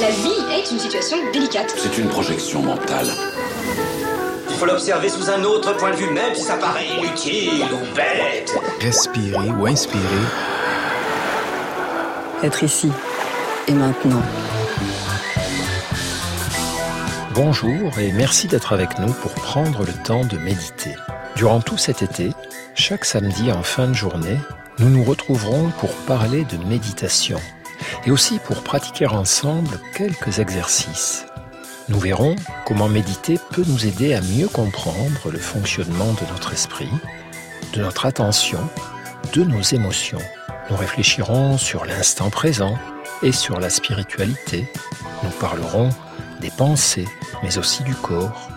La 0.00 0.10
vie 0.10 0.52
est 0.52 0.70
une 0.70 0.78
situation 0.78 1.16
délicate. 1.32 1.74
C'est 1.76 1.98
une 1.98 2.08
projection 2.08 2.62
mentale. 2.62 3.08
Il 4.48 4.56
faut 4.56 4.66
l'observer 4.66 5.08
sous 5.08 5.28
un 5.28 5.42
autre 5.42 5.76
point 5.76 5.90
de 5.90 5.96
vue, 5.96 6.10
même 6.10 6.34
si 6.36 6.42
ça 6.42 6.56
paraît 6.56 6.86
inutile 6.86 7.64
ou 7.64 7.96
bête. 7.96 8.56
Respirer 8.80 9.50
ou 9.50 9.66
inspirer. 9.66 10.02
Être 12.44 12.62
ici 12.62 12.92
et 13.66 13.72
maintenant. 13.72 14.22
Bonjour 17.34 17.98
et 17.98 18.12
merci 18.12 18.46
d'être 18.46 18.72
avec 18.72 19.00
nous 19.00 19.12
pour 19.12 19.32
prendre 19.32 19.84
le 19.84 19.92
temps 20.04 20.24
de 20.24 20.38
méditer. 20.38 20.94
Durant 21.34 21.60
tout 21.60 21.78
cet 21.78 22.02
été, 22.02 22.30
chaque 22.76 23.04
samedi 23.04 23.50
en 23.50 23.64
fin 23.64 23.88
de 23.88 23.94
journée, 23.94 24.38
nous 24.78 24.90
nous 24.90 25.02
retrouverons 25.02 25.70
pour 25.80 25.90
parler 26.06 26.44
de 26.44 26.56
méditation 26.68 27.40
et 28.06 28.10
aussi 28.10 28.38
pour 28.38 28.62
pratiquer 28.62 29.06
ensemble 29.06 29.80
quelques 29.94 30.38
exercices. 30.38 31.26
Nous 31.88 31.98
verrons 31.98 32.36
comment 32.66 32.88
méditer 32.88 33.38
peut 33.50 33.64
nous 33.66 33.86
aider 33.86 34.14
à 34.14 34.20
mieux 34.20 34.48
comprendre 34.48 35.30
le 35.30 35.38
fonctionnement 35.38 36.12
de 36.12 36.30
notre 36.32 36.52
esprit, 36.52 36.90
de 37.72 37.80
notre 37.80 38.04
attention, 38.04 38.60
de 39.32 39.42
nos 39.42 39.62
émotions. 39.62 40.20
Nous 40.70 40.76
réfléchirons 40.76 41.56
sur 41.56 41.86
l'instant 41.86 42.28
présent 42.28 42.78
et 43.22 43.32
sur 43.32 43.58
la 43.58 43.70
spiritualité. 43.70 44.70
Nous 45.22 45.30
parlerons 45.30 45.88
des 46.40 46.50
pensées, 46.50 47.08
mais 47.42 47.56
aussi 47.56 47.82
du 47.84 47.94
corps. 47.94 48.50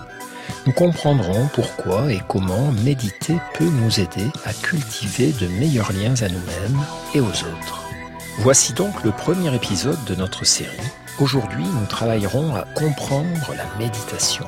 Nous 0.66 0.74
comprendrons 0.74 1.48
pourquoi 1.54 2.12
et 2.12 2.22
comment 2.28 2.72
méditer 2.84 3.38
peut 3.56 3.70
nous 3.70 4.00
aider 4.00 4.28
à 4.46 4.54
cultiver 4.54 5.32
de 5.32 5.48
meilleurs 5.48 5.94
liens 5.94 6.16
à 6.22 6.28
nous-mêmes 6.28 6.86
et 7.16 7.22
aux 7.22 7.26
autres. 7.26 7.91
Voici 8.38 8.74
donc 8.74 9.04
le 9.04 9.12
premier 9.12 9.54
épisode 9.54 10.04
de 10.06 10.16
notre 10.16 10.46
série. 10.46 10.72
Aujourd'hui, 11.20 11.64
nous 11.64 11.86
travaillerons 11.86 12.56
à 12.56 12.64
comprendre 12.76 13.54
la 13.56 13.78
méditation. 13.78 14.48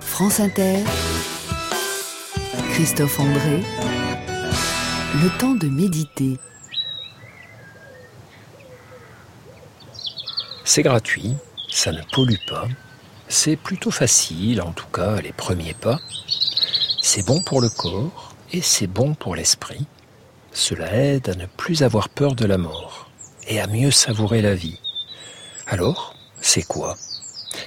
France 0.00 0.40
Inter, 0.40 0.82
Christophe 2.70 3.20
André, 3.20 3.62
le 5.22 5.38
temps 5.38 5.54
de 5.54 5.68
méditer. 5.68 6.38
C'est 10.64 10.82
gratuit, 10.82 11.34
ça 11.68 11.92
ne 11.92 12.02
pollue 12.12 12.40
pas, 12.48 12.68
c'est 13.28 13.56
plutôt 13.56 13.90
facile, 13.90 14.62
en 14.62 14.72
tout 14.72 14.88
cas 14.88 15.20
les 15.20 15.32
premiers 15.32 15.74
pas. 15.74 15.98
C'est 17.02 17.26
bon 17.26 17.42
pour 17.42 17.60
le 17.60 17.68
corps 17.68 18.34
et 18.52 18.62
c'est 18.62 18.86
bon 18.86 19.14
pour 19.14 19.34
l'esprit. 19.34 19.86
Cela 20.52 20.94
aide 20.94 21.28
à 21.28 21.34
ne 21.34 21.46
plus 21.46 21.82
avoir 21.82 22.08
peur 22.08 22.34
de 22.34 22.46
la 22.46 22.56
mort 22.56 23.05
et 23.46 23.60
à 23.60 23.66
mieux 23.66 23.90
savourer 23.90 24.42
la 24.42 24.54
vie. 24.54 24.80
Alors, 25.66 26.14
c'est 26.40 26.62
quoi? 26.62 26.96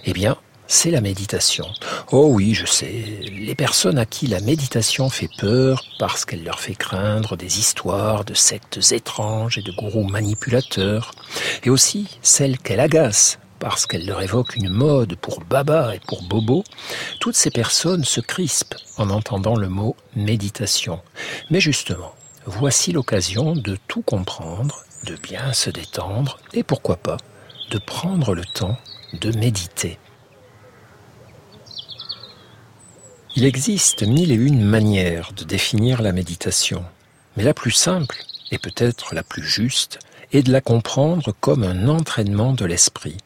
Eh 0.06 0.14
bien, 0.14 0.38
c'est 0.68 0.92
la 0.92 1.02
méditation. 1.02 1.66
Oh 2.12 2.28
oui, 2.32 2.54
je 2.54 2.66
sais, 2.66 3.06
les 3.32 3.56
personnes 3.56 3.98
à 3.98 4.06
qui 4.06 4.28
la 4.28 4.40
méditation 4.40 5.10
fait 5.10 5.30
peur 5.40 5.84
parce 5.98 6.26
qu'elle 6.26 6.44
leur 6.44 6.60
fait 6.60 6.76
craindre 6.76 7.36
des 7.36 7.60
histoires 7.60 8.24
de 8.24 8.36
sectes 8.36 8.92
étranges 8.92 9.58
et 9.58 9.64
de 9.64 9.72
gourous 9.72 10.08
manipulateurs, 10.08 11.12
et 11.64 11.70
aussi 11.70 12.20
celles 12.22 12.60
qu'elle 12.60 12.80
agace 12.80 13.40
parce 13.60 13.86
qu'elle 13.86 14.06
leur 14.06 14.22
évoque 14.22 14.56
une 14.56 14.70
mode 14.70 15.16
pour 15.16 15.42
baba 15.42 15.96
et 15.96 16.00
pour 16.08 16.24
bobo, 16.24 16.64
toutes 17.20 17.36
ces 17.36 17.52
personnes 17.52 18.06
se 18.06 18.22
crispent 18.22 18.76
en 18.98 19.10
entendant 19.10 19.56
le 19.56 19.68
mot 19.68 19.96
méditation. 20.16 21.02
Mais 21.50 21.60
justement, 21.60 22.14
voici 22.46 22.92
l'occasion 22.92 23.54
de 23.56 23.78
tout 23.88 24.02
comprendre, 24.02 24.84
de 25.06 25.16
bien 25.16 25.54
se 25.54 25.70
détendre 25.70 26.40
et 26.54 26.64
pourquoi 26.64 26.98
pas 26.98 27.18
de 27.72 27.78
prendre 27.78 28.34
le 28.34 28.46
temps 28.46 28.78
de 29.14 29.36
méditer. 29.38 29.98
Il 33.36 33.46
existe 33.46 34.04
mille 34.04 34.32
et 34.32 34.36
une 34.36 34.64
manières 34.64 35.32
de 35.34 35.44
définir 35.44 36.02
la 36.02 36.12
méditation, 36.12 36.84
mais 37.38 37.44
la 37.44 37.54
plus 37.54 37.72
simple, 37.72 38.18
et 38.52 38.58
peut-être 38.58 39.14
la 39.14 39.24
plus 39.24 39.44
juste, 39.44 40.00
est 40.32 40.44
de 40.44 40.52
la 40.52 40.62
comprendre 40.62 41.34
comme 41.40 41.64
un 41.64 41.88
entraînement 41.88 42.54
de 42.54 42.66
l'esprit. 42.66 43.18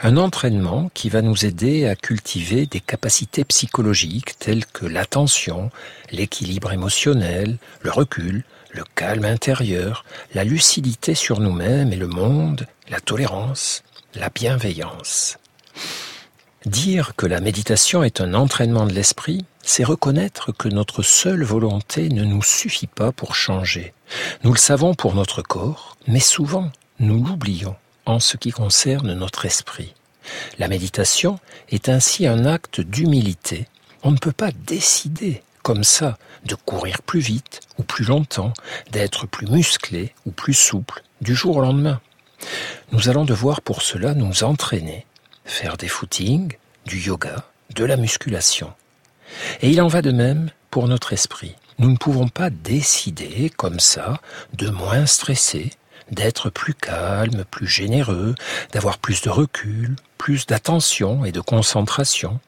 Un 0.00 0.16
entraînement 0.16 0.90
qui 0.94 1.08
va 1.08 1.22
nous 1.22 1.44
aider 1.44 1.86
à 1.86 1.96
cultiver 1.96 2.66
des 2.66 2.80
capacités 2.80 3.44
psychologiques 3.44 4.38
telles 4.38 4.66
que 4.66 4.86
l'attention, 4.86 5.70
l'équilibre 6.10 6.72
émotionnel, 6.72 7.58
le 7.82 7.90
recul, 7.90 8.44
le 8.70 8.84
calme 8.94 9.24
intérieur, 9.24 10.04
la 10.34 10.44
lucidité 10.44 11.14
sur 11.14 11.40
nous-mêmes 11.40 11.92
et 11.92 11.96
le 11.96 12.08
monde, 12.08 12.66
la 12.88 13.00
tolérance, 13.00 13.82
la 14.14 14.28
bienveillance. 14.28 15.38
Dire 16.66 17.14
que 17.16 17.26
la 17.26 17.40
méditation 17.40 18.02
est 18.02 18.20
un 18.20 18.34
entraînement 18.34 18.86
de 18.86 18.92
l'esprit, 18.92 19.44
c'est 19.62 19.84
reconnaître 19.84 20.50
que 20.52 20.68
notre 20.68 21.02
seule 21.02 21.44
volonté 21.44 22.08
ne 22.08 22.24
nous 22.24 22.42
suffit 22.42 22.86
pas 22.86 23.12
pour 23.12 23.34
changer. 23.34 23.92
Nous 24.44 24.52
le 24.52 24.58
savons 24.58 24.94
pour 24.94 25.14
notre 25.14 25.42
corps, 25.42 25.96
mais 26.06 26.20
souvent 26.20 26.70
nous 26.98 27.22
l'oublions 27.24 27.76
en 28.06 28.20
ce 28.20 28.36
qui 28.36 28.50
concerne 28.50 29.14
notre 29.14 29.46
esprit. 29.46 29.94
La 30.58 30.68
méditation 30.68 31.38
est 31.70 31.88
ainsi 31.88 32.26
un 32.26 32.44
acte 32.44 32.80
d'humilité. 32.80 33.66
On 34.02 34.10
ne 34.10 34.18
peut 34.18 34.32
pas 34.32 34.50
décider 34.52 35.42
comme 35.62 35.84
ça 35.84 36.18
de 36.44 36.54
courir 36.54 37.02
plus 37.02 37.20
vite 37.20 37.60
ou 37.78 37.82
plus 37.82 38.04
longtemps, 38.04 38.52
d'être 38.90 39.26
plus 39.26 39.46
musclé 39.46 40.14
ou 40.26 40.30
plus 40.30 40.54
souple 40.54 41.02
du 41.20 41.34
jour 41.34 41.56
au 41.56 41.60
lendemain. 41.60 42.00
Nous 42.92 43.08
allons 43.08 43.24
devoir 43.24 43.62
pour 43.62 43.82
cela 43.82 44.14
nous 44.14 44.44
entraîner, 44.44 45.06
faire 45.44 45.76
des 45.76 45.88
footings, 45.88 46.56
du 46.84 47.00
yoga, 47.00 47.44
de 47.74 47.84
la 47.84 47.96
musculation. 47.96 48.72
Et 49.62 49.70
il 49.70 49.80
en 49.80 49.88
va 49.88 50.02
de 50.02 50.12
même 50.12 50.50
pour 50.70 50.86
notre 50.86 51.12
esprit. 51.14 51.54
Nous 51.78 51.90
ne 51.90 51.96
pouvons 51.96 52.28
pas 52.28 52.50
décider 52.50 53.50
comme 53.56 53.80
ça 53.80 54.20
de 54.52 54.68
moins 54.68 55.06
stresser, 55.06 55.70
d'être 56.10 56.50
plus 56.50 56.74
calme, 56.74 57.44
plus 57.50 57.66
généreux, 57.66 58.34
d'avoir 58.72 58.98
plus 58.98 59.22
de 59.22 59.30
recul, 59.30 59.96
plus 60.18 60.46
d'attention 60.46 61.24
et 61.24 61.32
de 61.32 61.40
concentration. 61.40 62.40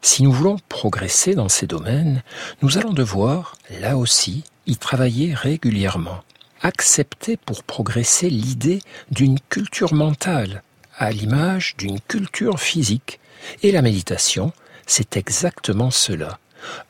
Si 0.00 0.22
nous 0.22 0.32
voulons 0.32 0.56
progresser 0.68 1.34
dans 1.34 1.48
ces 1.48 1.66
domaines, 1.66 2.22
nous 2.60 2.78
allons 2.78 2.92
devoir, 2.92 3.56
là 3.80 3.96
aussi, 3.96 4.44
y 4.66 4.76
travailler 4.76 5.34
régulièrement. 5.34 6.22
Accepter 6.60 7.36
pour 7.36 7.62
progresser 7.64 8.30
l'idée 8.30 8.80
d'une 9.10 9.38
culture 9.40 9.94
mentale, 9.94 10.62
à 10.96 11.10
l'image 11.10 11.76
d'une 11.76 12.00
culture 12.00 12.60
physique. 12.60 13.20
Et 13.62 13.72
la 13.72 13.82
méditation, 13.82 14.52
c'est 14.86 15.16
exactement 15.16 15.90
cela, 15.90 16.38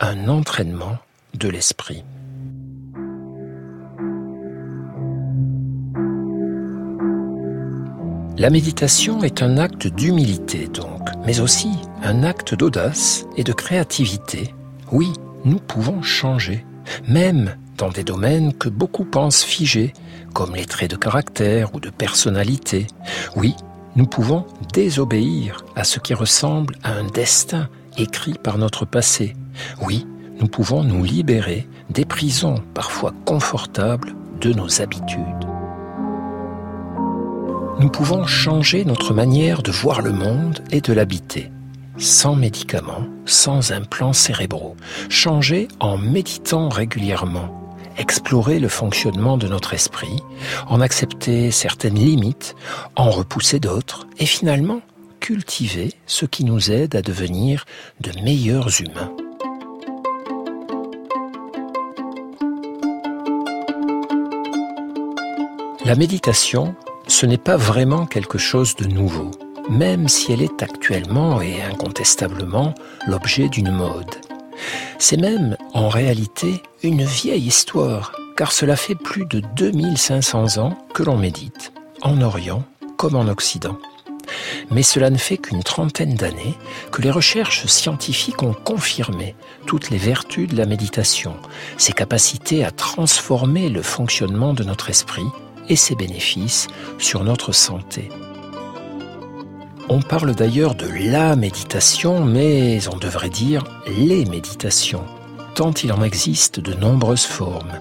un 0.01 0.29
entraînement 0.29 0.99
de 1.35 1.49
l'esprit. 1.49 2.05
La 8.39 8.49
méditation 8.49 9.23
est 9.23 9.43
un 9.43 9.59
acte 9.59 9.87
d'humilité 9.87 10.67
donc, 10.67 11.09
mais 11.27 11.41
aussi 11.41 11.71
un 12.03 12.23
acte 12.23 12.55
d'audace 12.55 13.27
et 13.37 13.45
de 13.45 13.53
créativité. 13.53 14.55
Oui, 14.91 15.13
nous 15.45 15.59
pouvons 15.59 16.03
changer, 16.03 16.65
même 17.07 17.57
dans 17.77 17.91
des 17.91 18.05
domaines 18.05 18.55
que 18.55 18.71
beaucoup 18.71 19.05
pensent 19.05 19.45
figés, 19.45 19.93
comme 20.33 20.55
les 20.55 20.65
traits 20.65 20.91
de 20.91 20.97
caractère 20.97 21.75
ou 21.75 21.81
de 21.81 21.91
personnalité. 21.91 22.87
Oui, 23.37 23.55
nous 23.97 24.07
pouvons 24.07 24.47
désobéir 24.73 25.63
à 25.77 25.85
ce 25.85 26.01
qui 26.01 26.15
ressemble 26.15 26.77
à 26.83 26.93
un 26.95 27.05
destin 27.05 27.69
écrit 27.99 28.35
par 28.43 28.57
notre 28.57 28.87
passé. 28.87 29.37
Oui, 29.83 30.07
nous 30.41 30.49
pouvons 30.49 30.85
nous 30.85 31.05
libérer 31.05 31.69
des 31.91 32.07
prisons 32.07 32.63
parfois 32.73 33.13
confortables 33.27 34.15
de 34.41 34.55
nos 34.55 34.81
habitudes 34.81 35.47
nous 37.79 37.89
pouvons 37.89 38.27
changer 38.27 38.85
notre 38.85 39.15
manière 39.15 39.63
de 39.63 39.71
voir 39.71 40.03
le 40.03 40.13
monde 40.13 40.63
et 40.71 40.81
de 40.81 40.93
l'habiter, 40.93 41.51
sans 41.99 42.35
médicaments, 42.35 43.07
sans 43.25 43.73
implants 43.73 44.13
cérébraux, 44.13 44.77
changer 45.09 45.69
en 45.81 45.99
méditant 45.99 46.69
régulièrement, 46.69 47.73
explorer 47.97 48.59
le 48.59 48.69
fonctionnement 48.69 49.37
de 49.37 49.49
notre 49.49 49.75
esprit, 49.75 50.23
en 50.69 50.81
accepter 50.81 51.51
certaines 51.51 51.99
limites, 51.99 52.55
en 52.97 53.11
repousser 53.11 53.59
d'autres, 53.59 54.07
et 54.19 54.27
finalement 54.27 54.81
cultiver 55.21 55.93
ce 56.07 56.27
qui 56.27 56.45
nous 56.45 56.71
aide 56.71 56.97
à 56.97 57.03
devenir 57.03 57.65
de 58.01 58.11
meilleurs 58.23 58.81
humains. 58.81 59.13
La 65.85 65.97
méditation 65.97 66.75
ce 67.13 67.27
n'est 67.27 67.37
pas 67.37 67.59
vraiment 67.59 68.07
quelque 68.07 68.39
chose 68.39 68.75
de 68.75 68.87
nouveau, 68.87 69.33
même 69.69 70.09
si 70.09 70.33
elle 70.33 70.41
est 70.41 70.63
actuellement 70.63 71.43
et 71.43 71.61
incontestablement 71.63 72.75
l'objet 73.07 73.51
d'une 73.51 73.71
mode. 73.71 74.15
C'est 74.99 75.19
même, 75.19 75.59
en 75.75 75.91
réalité, 75.91 76.63
une 76.83 77.05
vieille 77.05 77.47
histoire, 77.47 78.13
car 78.35 78.51
cela 78.51 78.77
fait 78.77 78.95
plus 78.95 79.27
de 79.27 79.43
2500 79.57 80.57
ans 80.57 80.79
que 80.95 81.03
l'on 81.03 81.19
médite, 81.19 81.75
en 82.01 82.23
Orient 82.23 82.65
comme 82.97 83.17
en 83.17 83.29
Occident. 83.29 83.77
mais 84.71 84.83
cela 84.83 85.11
ne 85.11 85.19
fait 85.19 85.37
qu'une 85.37 85.63
trentaine 85.63 86.15
d'années 86.15 86.57
que 86.93 87.03
les 87.03 87.11
recherches 87.11 87.67
scientifiques 87.67 88.43
ont 88.43 88.55
confirmé 88.55 89.35
toutes 89.67 89.91
les 89.91 89.99
vertus 89.99 90.49
de 90.49 90.57
la 90.57 90.65
méditation, 90.65 91.37
ses 91.77 91.93
capacités 91.93 92.65
à 92.65 92.71
transformer 92.71 93.69
le 93.69 93.83
fonctionnement 93.83 94.55
de 94.55 94.65
notre 94.65 94.89
esprit 94.89 95.27
et 95.69 95.77
ses 95.77 95.95
bénéfices 95.95 96.69
sur 96.99 97.25
notre 97.25 97.53
santé. 97.53 98.09
On 99.89 100.01
parle 100.01 100.35
d'ailleurs 100.35 100.75
de 100.75 100.89
la 101.11 101.37
méditation, 101.37 102.25
mais 102.25 102.81
on 102.89 102.97
devrait 102.97 103.31
dire 103.31 103.65
les 103.87 104.25
méditations 104.25 105.05
tant 105.55 105.73
il 105.73 105.93
en 105.93 106.03
existe 106.03 106.61
de 106.61 106.75
nombreuses 106.75 107.25
formes. 107.25 107.73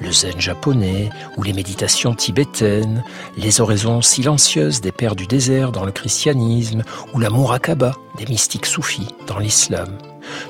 Le 0.00 0.12
zen 0.12 0.38
japonais 0.40 1.10
ou 1.36 1.42
les 1.42 1.52
méditations 1.52 2.14
tibétaines, 2.14 3.02
les 3.36 3.60
oraisons 3.60 4.02
silencieuses 4.02 4.80
des 4.80 4.92
pères 4.92 5.16
du 5.16 5.26
désert 5.26 5.72
dans 5.72 5.84
le 5.84 5.92
christianisme 5.92 6.82
ou 7.12 7.18
la 7.18 7.30
murakaba 7.30 7.92
des 8.18 8.26
mystiques 8.26 8.66
soufis 8.66 9.08
dans 9.26 9.38
l'islam. 9.38 9.98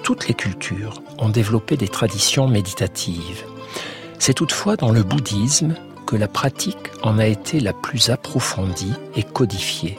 Toutes 0.03 0.29
les 0.29 0.35
cultures 0.35 1.03
ont 1.19 1.29
développé 1.29 1.77
des 1.77 1.89
traditions 1.89 2.49
méditatives. 2.49 3.45
C'est 4.19 4.35
toutefois 4.35 4.77
dans 4.77 4.91
le 4.91 5.03
bouddhisme 5.03 5.75
que 6.07 6.17
la 6.17 6.29
pratique 6.29 6.91
en 7.03 7.19
a 7.19 7.27
été 7.27 7.61
la 7.61 7.73
plus 7.73 8.11
approfondie 8.11 8.95
et 9.17 9.23
codifiée, 9.23 9.99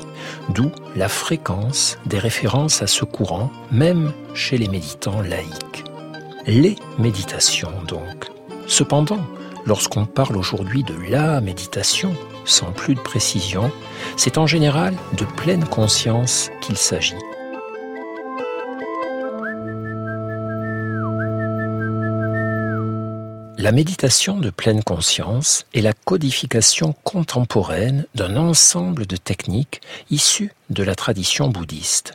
d'où 0.50 0.72
la 0.96 1.10
fréquence 1.10 1.98
des 2.06 2.20
références 2.20 2.82
à 2.82 2.88
ce 2.88 3.06
courant, 3.06 3.52
même 3.72 4.12
chez 4.34 4.58
les 4.58 4.68
méditants 4.68 5.22
laïcs 5.22 5.86
les 6.48 6.76
méditations 7.00 7.72
donc. 7.88 8.30
Cependant, 8.68 9.20
lorsqu'on 9.66 10.06
parle 10.06 10.38
aujourd'hui 10.38 10.84
de 10.84 10.96
la 11.10 11.42
méditation, 11.42 12.16
sans 12.46 12.72
plus 12.72 12.96
de 12.96 13.00
précision, 13.00 13.72
c'est 14.16 14.38
en 14.38 14.48
général 14.48 14.94
de 15.18 15.26
pleine 15.26 15.66
conscience 15.66 16.52
qu'il 16.62 16.78
s'agit. 16.78 17.16
La 23.66 23.72
méditation 23.72 24.38
de 24.38 24.52
pleine 24.52 24.84
conscience 24.84 25.66
est 25.74 25.82
la 25.82 25.94
codification 25.94 26.94
contemporaine 27.04 28.06
d'un 28.14 28.38
ensemble 28.38 29.08
de 29.08 29.18
techniques 29.18 29.82
issues 30.12 30.52
de 30.70 30.84
la 30.84 30.94
tradition 30.94 31.50
bouddhiste. 31.50 32.14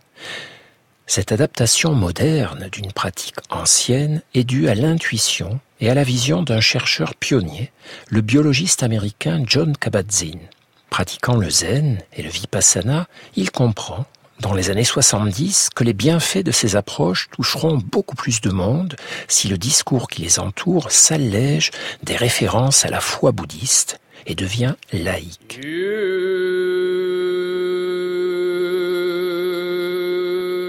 Cette 1.07 1.33
adaptation 1.33 1.93
moderne 1.93 2.69
d'une 2.71 2.93
pratique 2.93 3.35
ancienne 3.51 4.23
est 4.33 4.45
due 4.45 4.69
à 4.69 4.77
l'intuition 4.77 5.59
et 5.81 5.91
à 5.91 5.95
la 5.95 6.05
vision 6.05 6.45
d'un 6.45 6.61
chercheur 6.61 7.17
pionnier, 7.17 7.73
le 8.11 8.21
biologiste 8.21 8.85
américain 8.85 9.43
John 9.45 9.77
Kabat-Zinn. 9.77 10.39
Pratiquant 10.89 11.35
le 11.35 11.51
zen 11.51 11.99
et 12.13 12.23
le 12.23 12.31
vipassana, 12.31 13.09
il 13.35 13.51
comprend, 13.51 14.07
dans 14.41 14.55
les 14.55 14.71
années 14.71 14.85
70, 14.85 15.69
que 15.75 15.85
les 15.85 15.93
bienfaits 15.93 16.45
de 16.45 16.51
ces 16.51 16.77
approches 16.77 17.29
toucheront 17.31 17.77
beaucoup 17.77 18.17
plus 18.17 18.41
de 18.41 18.51
monde 18.51 18.97
si 19.29 19.49
le 19.49 19.59
discours 19.59 20.09
qui 20.09 20.23
les 20.23 20.39
entoure 20.39 20.91
s'allège 20.91 21.71
des 22.03 22.17
références 22.17 22.85
à 22.85 22.91
la 22.91 23.01
foi 23.01 23.33
bouddhiste 23.33 24.01
et 24.27 24.35
devient 24.35 24.75
laïque. 24.93 25.61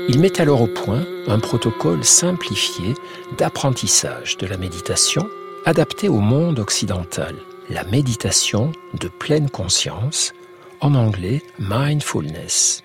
Il 0.09 0.19
met 0.19 0.41
alors 0.41 0.61
au 0.61 0.67
point 0.67 1.05
un 1.27 1.39
protocole 1.39 2.03
simplifié 2.03 2.95
d'apprentissage 3.37 4.37
de 4.37 4.45
la 4.45 4.57
méditation 4.57 5.29
adapté 5.65 6.09
au 6.09 6.19
monde 6.19 6.59
occidental, 6.59 7.35
la 7.69 7.83
méditation 7.85 8.71
de 8.99 9.07
pleine 9.07 9.49
conscience, 9.49 10.33
en 10.81 10.95
anglais 10.95 11.41
mindfulness. 11.59 12.83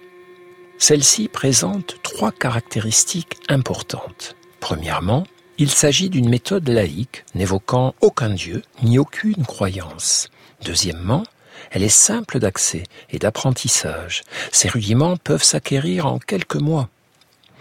Celle-ci 0.79 1.29
présente 1.29 1.97
trois 2.03 2.33
caractéristiques 2.33 3.37
importantes. 3.49 4.37
Premièrement, 4.61 5.27
il 5.59 5.71
s'agit 5.71 6.11
d'une 6.11 6.29
méthode 6.29 6.69
laïque 6.69 7.25
n'évoquant 7.35 7.95
aucun 8.03 8.31
dieu 8.31 8.63
ni 8.83 8.99
aucune 8.99 9.47
croyance. 9.47 10.29
Deuxièmement, 10.65 11.25
elle 11.71 11.83
est 11.83 11.89
simple 11.89 12.39
d'accès 12.39 12.83
et 13.11 13.19
d'apprentissage. 13.19 14.23
Ses 14.53 14.69
rudiments 14.69 15.17
peuvent 15.17 15.43
s'acquérir 15.43 16.07
en 16.07 16.19
quelques 16.19 16.57
mois. 16.57 16.91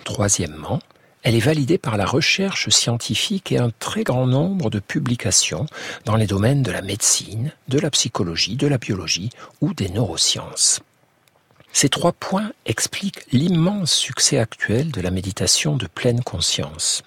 Troisièmement, 0.03 0.79
elle 1.23 1.35
est 1.35 1.39
validée 1.39 1.77
par 1.77 1.97
la 1.97 2.05
recherche 2.05 2.69
scientifique 2.69 3.51
et 3.51 3.57
un 3.57 3.71
très 3.79 4.03
grand 4.03 4.27
nombre 4.27 4.69
de 4.69 4.79
publications 4.79 5.65
dans 6.03 6.17
les 6.17 6.27
domaines 6.27 6.63
de 6.63 6.71
la 6.71 6.81
médecine, 6.81 7.53
de 7.69 7.79
la 7.79 7.89
psychologie, 7.89 8.57
de 8.57 8.67
la 8.67 8.77
biologie 8.77 9.29
ou 9.61 9.73
des 9.73 9.89
neurosciences. 9.89 10.81
Ces 11.77 11.89
trois 11.89 12.13
points 12.13 12.53
expliquent 12.65 13.25
l'immense 13.33 13.91
succès 13.91 14.37
actuel 14.37 14.91
de 14.91 15.01
la 15.01 15.11
méditation 15.11 15.75
de 15.75 15.87
pleine 15.87 16.23
conscience. 16.23 17.03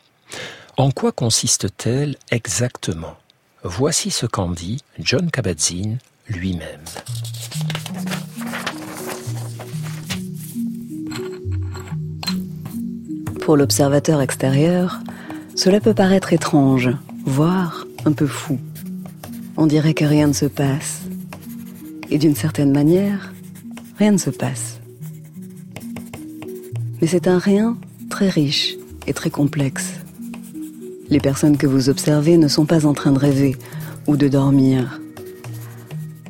En 0.77 0.91
quoi 0.91 1.11
consiste-t-elle 1.11 2.17
exactement? 2.31 3.17
Voici 3.65 4.11
ce 4.11 4.27
qu'en 4.27 4.51
dit 4.51 4.83
John 4.99 5.31
Kabat-Zinn 5.31 5.97
lui-même. 6.29 6.85
Pour 13.41 13.57
l'observateur 13.57 14.21
extérieur, 14.21 15.01
cela 15.57 15.81
peut 15.81 15.95
paraître 15.95 16.35
étrange, 16.35 16.91
voire 17.25 17.87
un 18.05 18.13
peu 18.13 18.27
fou. 18.27 18.61
On 19.57 19.67
dirait 19.67 19.95
que 19.95 20.05
rien 20.05 20.27
ne 20.27 20.35
se 20.35 20.45
passe. 20.45 21.01
Et 22.11 22.19
d'une 22.19 22.37
certaine 22.37 22.71
manière, 22.71 23.33
rien 23.99 24.13
ne 24.13 24.19
se 24.19 24.31
passe. 24.31 24.81
Mais 27.01 27.09
c'est 27.09 27.27
un 27.27 27.39
rien 27.39 27.77
très 28.09 28.29
riche 28.29 28.77
et 29.07 29.13
très 29.13 29.31
complexe. 29.31 29.95
Les 31.11 31.21
personnes 31.21 31.57
que 31.57 31.67
vous 31.67 31.89
observez 31.89 32.37
ne 32.37 32.49
sont 32.49 32.67
pas 32.67 32.87
en 32.87 32.93
train 32.93 33.13
de 33.13 33.19
rêver 33.19 33.57
ou 34.07 34.17
de 34.17 34.29
dormir. 34.29 35.01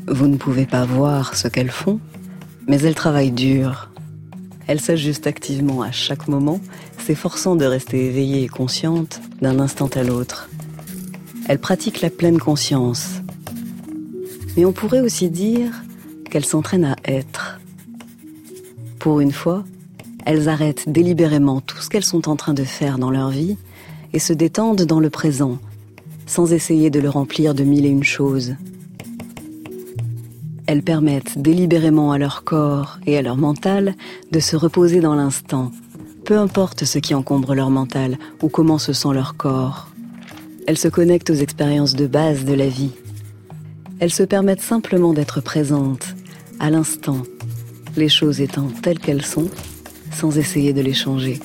Vous 0.07 0.29
ne 0.29 0.37
pouvez 0.37 0.67
pas 0.67 0.85
voir 0.85 1.37
ce 1.37 1.49
qu'elles 1.49 1.71
font, 1.71 2.01
mais 2.67 2.81
elles 2.81 2.95
travaillent 2.95 3.33
dur. 3.33 3.91
Elles 4.67 4.81
s'ajustent 4.81 5.27
activement 5.27 5.83
à 5.83 5.91
chaque 5.91 6.29
moment 6.29 6.61
s'efforçant 7.07 7.57
de 7.57 7.65
rester 7.65 8.07
éveillée 8.07 8.45
et 8.45 8.49
consciente 8.49 9.21
d'un 9.43 9.59
instant 9.61 9.89
à 9.89 10.03
l'autre. 10.03 10.49
Elle 11.49 11.59
pratique 11.59 12.01
la 12.01 12.11
pleine 12.11 12.39
conscience. 12.39 13.23
Mais 14.57 14.65
on 14.65 14.73
pourrait 14.73 15.01
aussi 15.01 15.31
dire 15.31 15.73
qu'elle 16.29 16.45
s'entraîne 16.45 16.85
à 16.85 16.97
être. 17.05 17.61
Pour 18.99 19.21
une 19.21 19.33
fois, 19.33 19.65
elles 20.27 20.49
arrêtent 20.49 20.89
délibérément 20.89 21.61
tout 21.61 21.79
ce 21.79 21.89
qu'elles 21.89 22.05
sont 22.05 22.29
en 22.29 22.37
train 22.37 22.55
de 22.55 22.65
faire 22.65 22.99
dans 22.99 23.11
leur 23.11 23.31
vie 23.31 23.57
et 24.13 24.19
se 24.19 24.33
détendent 24.33 24.83
dans 24.83 25.01
le 25.01 25.11
présent, 25.11 25.59
sans 26.27 26.53
essayer 26.53 26.91
de 26.91 27.01
le 27.01 27.09
remplir 27.09 27.55
de 27.55 27.65
mille 27.65 27.87
et 27.87 27.91
une 27.91 28.05
choses. 28.05 28.55
Elles 30.67 30.83
permettent 30.83 31.39
délibérément 31.39 32.13
à 32.13 32.19
leur 32.19 32.45
corps 32.45 32.99
et 33.07 33.17
à 33.17 33.23
leur 33.23 33.37
mental 33.37 33.95
de 34.31 34.39
se 34.39 34.55
reposer 34.55 35.01
dans 35.01 35.15
l'instant, 35.15 35.71
peu 36.27 36.37
importe 36.37 36.85
ce 36.85 36.99
qui 36.99 37.15
encombre 37.15 37.55
leur 37.55 37.71
mental 37.71 38.19
ou 38.43 38.51
comment 38.51 38.77
se 38.77 38.93
sent 38.93 39.15
leur 39.15 39.35
corps. 39.37 39.89
Elles 40.67 40.77
se 40.77 40.89
connectent 40.89 41.31
aux 41.31 41.35
expériences 41.35 41.95
de 41.95 42.07
base 42.07 42.45
de 42.45 42.53
la 42.53 42.69
vie. 42.69 42.93
Elles 43.99 44.13
se 44.13 44.23
permettent 44.23 44.61
simplement 44.61 45.15
d'être 45.15 45.41
présentes, 45.41 46.15
à 46.61 46.71
l'instant, 46.71 47.23
les 47.97 48.09
choses 48.09 48.41
étant 48.41 48.69
telles 48.69 48.99
qu'elles 48.99 49.25
sont, 49.25 49.51
sans 50.13 50.39
essayer 50.39 50.73
de 50.73 50.81
les 50.81 50.95
changer. 50.95 51.41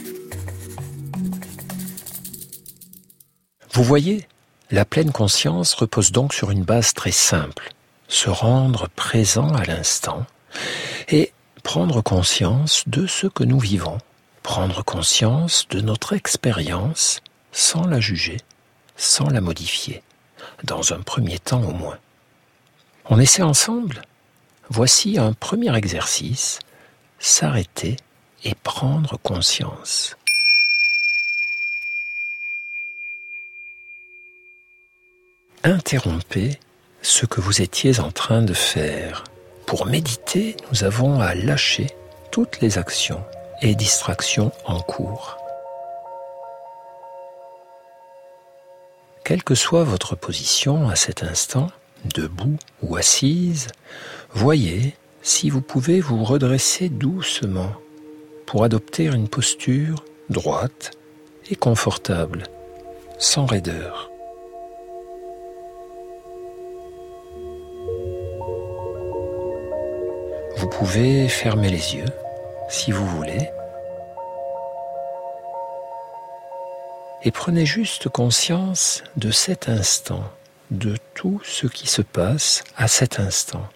Vous 3.74 3.84
voyez, 3.84 4.28
la 4.72 4.86
pleine 4.86 5.12
conscience 5.12 5.74
repose 5.74 6.12
donc 6.12 6.34
sur 6.34 6.52
une 6.52 6.64
base 6.64 6.94
très 6.94 7.12
simple, 7.12 7.74
se 8.08 8.30
rendre 8.30 8.90
présent 8.96 9.54
à 9.54 9.66
l'instant 9.66 10.26
et 11.10 11.32
prendre 11.64 12.02
conscience 12.02 12.84
de 12.88 13.08
ce 13.08 13.28
que 13.28 13.44
nous 13.44 13.60
vivons 13.60 13.98
prendre 14.44 14.84
conscience 14.84 15.68
de 15.70 15.80
notre 15.80 16.14
expérience 16.14 17.22
sans 17.54 17.88
la 17.88 18.00
juger, 18.00 18.38
sans 18.98 19.30
la 19.30 19.42
modifier, 19.42 20.04
dans 20.66 20.94
un 20.94 21.00
premier 21.00 21.40
temps 21.40 21.64
au 21.64 21.72
moins. 21.72 21.98
On 23.06 23.20
essaie 23.20 23.42
ensemble 23.42 24.02
Voici 24.70 25.20
un 25.20 25.34
premier 25.34 25.76
exercice, 25.76 26.60
s'arrêter 27.20 27.98
et 28.44 28.56
prendre 28.56 29.18
conscience. 29.18 30.16
Interrompez 35.64 36.60
ce 37.02 37.26
que 37.26 37.42
vous 37.42 37.62
étiez 37.62 38.00
en 38.00 38.12
train 38.12 38.42
de 38.42 38.54
faire. 38.54 39.26
Pour 39.66 39.86
méditer, 39.86 40.56
nous 40.72 40.84
avons 40.84 41.20
à 41.20 41.36
lâcher 41.36 41.88
toutes 42.32 42.62
les 42.62 42.78
actions 42.78 43.24
et 43.62 43.76
distractions 43.76 44.52
en 44.66 44.80
cours. 44.80 45.38
Quelle 49.26 49.44
que 49.44 49.56
soit 49.56 49.84
votre 49.84 50.16
position 50.16 50.90
à 50.90 50.96
cet 50.96 51.24
instant, 51.24 51.70
debout 52.14 52.58
ou 52.82 52.98
assise, 52.98 53.68
voyez 54.34 54.96
si 55.22 55.50
vous 55.50 55.62
pouvez 55.62 56.02
vous 56.02 56.24
redresser 56.24 56.90
doucement 56.90 57.72
pour 58.46 58.64
adopter 58.64 59.06
une 59.06 59.28
posture 59.28 60.04
droite 60.30 60.92
et 61.50 61.56
confortable, 61.56 62.44
sans 63.20 63.46
raideur. 63.46 64.10
Vous 70.58 70.70
pouvez 70.70 71.28
fermer 71.28 71.70
les 71.70 71.96
yeux 71.96 72.06
si 72.70 72.92
vous 72.92 73.06
voulez. 73.06 73.50
Et 77.24 77.32
prenez 77.32 77.66
juste 77.66 78.10
conscience 78.10 79.04
de 79.16 79.32
cet 79.32 79.70
instant, 79.70 80.24
de 80.72 80.96
tout 81.14 81.42
ce 81.46 81.68
qui 81.68 81.88
se 81.88 82.02
passe 82.02 82.64
à 82.76 82.88
cet 82.88 83.20
instant. 83.20 83.70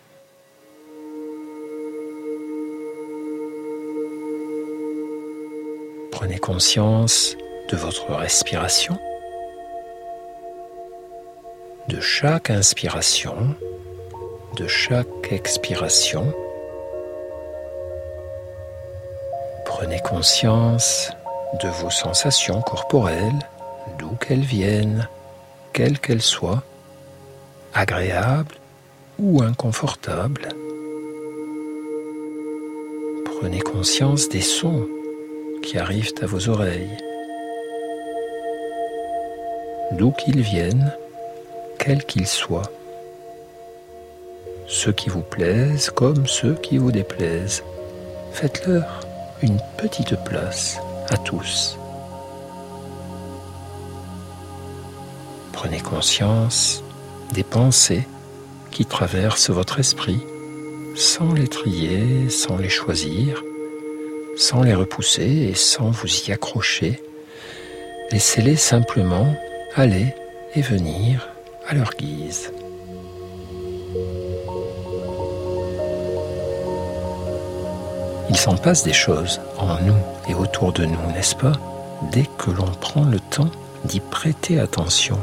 Prenez 6.20 6.40
conscience 6.40 7.38
de 7.70 7.78
votre 7.78 8.12
respiration, 8.12 8.98
de 11.90 12.00
chaque 12.00 12.50
inspiration, 12.50 13.36
de 14.56 14.68
chaque 14.68 15.32
expiration. 15.32 16.34
Prenez 19.64 20.00
conscience 20.00 21.12
de 21.62 21.68
vos 21.68 21.92
sensations 21.92 22.64
corporelles, 22.64 23.48
d'où 24.00 24.16
qu'elles 24.16 24.40
viennent, 24.40 25.08
quelles 25.72 26.00
qu'elles 26.00 26.24
soient, 26.24 26.64
agréables 27.76 28.56
ou 29.20 29.44
inconfortables. 29.44 30.48
Prenez 33.40 33.60
conscience 33.60 34.30
des 34.30 34.42
sons 34.42 34.88
qui 35.68 35.78
arrivent 35.78 36.14
à 36.22 36.26
vos 36.26 36.48
oreilles, 36.48 36.96
d'où 39.92 40.12
qu'ils 40.12 40.40
viennent, 40.40 40.94
quels 41.78 42.06
qu'ils 42.06 42.26
soient, 42.26 42.72
ceux 44.66 44.94
qui 44.94 45.10
vous 45.10 45.24
plaisent 45.24 45.90
comme 45.90 46.26
ceux 46.26 46.54
qui 46.54 46.78
vous 46.78 46.94
déplaisent. 46.94 47.64
Faites-leur 48.32 49.02
une 49.42 49.60
petite 49.78 50.16
place 50.24 50.80
à 51.10 51.18
tous. 51.18 51.78
Prenez 55.52 55.82
conscience 55.82 56.82
des 57.34 57.44
pensées 57.44 58.08
qui 58.72 58.86
traversent 58.86 59.50
votre 59.50 59.82
esprit 59.82 60.22
sans 60.96 61.34
les 61.34 61.50
trier, 61.50 62.30
sans 62.30 62.56
les 62.56 62.70
choisir, 62.70 63.44
sans 64.38 64.62
les 64.62 64.76
repousser 64.76 65.50
et 65.50 65.56
sans 65.56 65.90
vous 65.90 66.08
y 66.28 66.32
accrocher. 66.32 67.02
Laissez-les 68.12 68.56
simplement 68.56 69.36
aller 69.76 70.14
et 70.56 70.62
venir 70.62 71.28
à 71.68 71.74
leur 71.74 71.92
guise. 71.96 72.52
Il 78.30 78.38
s'en 78.38 78.56
passe 78.56 78.84
des 78.84 78.94
choses 78.94 79.42
en 79.58 79.82
nous 79.82 79.98
et 80.30 80.36
autour 80.36 80.72
de 80.72 80.86
nous, 80.86 81.12
n'est-ce 81.14 81.36
pas, 81.36 81.54
dès 82.12 82.26
que 82.38 82.52
l'on 82.52 82.66
prend 82.66 83.06
le 83.06 83.20
temps 83.20 83.50
d'y 83.86 84.00
prêter 84.00 84.60
attention. 84.60 85.20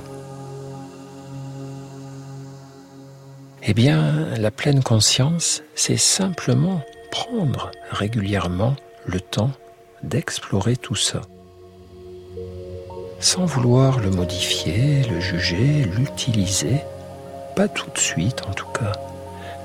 Eh 3.62 3.74
bien, 3.74 4.28
la 4.38 4.50
pleine 4.50 4.82
conscience, 4.82 5.62
c'est 5.74 5.96
simplement 5.96 6.82
prendre 7.10 7.70
régulièrement 7.90 8.74
le 9.06 9.20
temps 9.20 9.52
d'explorer 10.02 10.76
tout 10.76 10.94
ça, 10.94 11.22
sans 13.20 13.44
vouloir 13.44 14.00
le 14.00 14.10
modifier, 14.10 15.02
le 15.04 15.20
juger, 15.20 15.84
l'utiliser, 15.96 16.80
pas 17.56 17.68
tout 17.68 17.90
de 17.90 17.98
suite 17.98 18.42
en 18.48 18.52
tout 18.52 18.70
cas. 18.72 18.92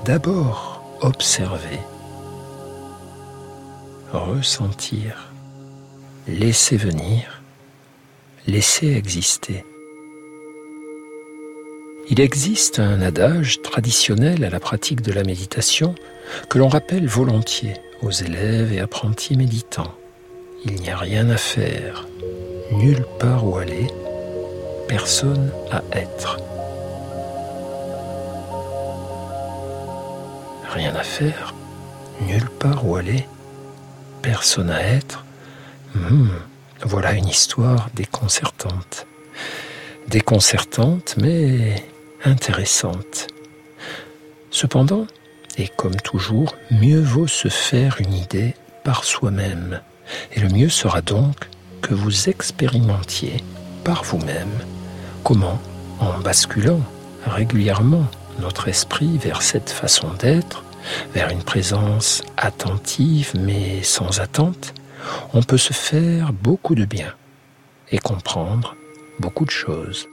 D'abord, 0.06 0.84
observer 1.02 1.80
ressentir, 4.12 5.32
laisser 6.28 6.78
venir, 6.78 7.42
laisser 8.48 8.94
exister. 8.94 9.64
Il 12.10 12.20
existe 12.20 12.80
un 12.80 13.02
adage 13.02 13.62
traditionnel 13.62 14.44
à 14.44 14.50
la 14.50 14.60
pratique 14.60 15.02
de 15.02 15.12
la 15.12 15.24
méditation 15.24 15.94
que 16.50 16.58
l'on 16.58 16.68
rappelle 16.68 17.08
volontiers 17.08 17.76
aux 18.02 18.12
élèves 18.12 18.74
et 18.74 18.80
apprentis 18.80 19.36
méditants. 19.36 19.94
Il 20.66 20.76
n'y 20.76 20.90
a 20.90 20.98
rien 20.98 21.30
à 21.30 21.38
faire, 21.38 22.08
nulle 22.72 23.06
part 23.20 23.46
où 23.46 23.58
aller, 23.58 23.88
personne 24.88 25.52
à 25.72 25.82
être. 25.94 26.38
Rien 30.74 30.96
à 30.96 31.04
faire, 31.04 31.54
nulle 32.28 32.50
part 32.60 32.86
où 32.86 32.96
aller, 32.96 33.26
personne 34.22 34.70
à 34.70 34.82
être, 34.82 35.26
hmm, 35.96 36.30
voilà 36.84 37.14
une 37.14 37.28
histoire 37.28 37.90
déconcertante. 37.94 39.08
Déconcertante, 40.08 41.16
mais 41.18 41.84
intéressante. 42.24 43.28
Cependant, 44.52 45.06
et 45.60 45.68
comme 45.68 45.96
toujours, 45.98 46.56
mieux 46.72 47.02
vaut 47.02 47.28
se 47.28 47.50
faire 47.50 47.98
une 48.00 48.14
idée 48.14 48.56
par 48.84 49.04
soi-même. 49.04 49.82
Et 50.34 50.40
le 50.40 50.50
mieux 50.50 50.70
sera 50.70 51.02
donc 51.02 51.50
que 51.82 51.94
vous 51.94 52.30
expérimentiez 52.30 53.44
par 53.84 54.04
vous-même 54.04 54.52
comment, 55.24 55.60
en 56.00 56.18
basculant 56.20 56.82
régulièrement 57.26 58.06
notre 58.40 58.70
esprit 58.70 59.18
vers 59.18 59.42
cette 59.42 59.70
façon 59.70 60.08
d'être, 60.18 60.64
vers 61.14 61.30
une 61.30 61.44
présence 61.44 62.24
attentive 62.38 63.34
mais 63.38 63.84
sans 63.84 64.22
attente, 64.22 64.74
on 65.34 65.44
peut 65.44 65.58
se 65.58 65.74
faire 65.74 66.32
beaucoup 66.32 66.76
de 66.76 66.86
bien 66.86 67.14
et 67.92 68.00
comprendre 68.00 68.76
beaucoup 69.20 69.46
de 69.46 69.52
choses. 69.52 70.08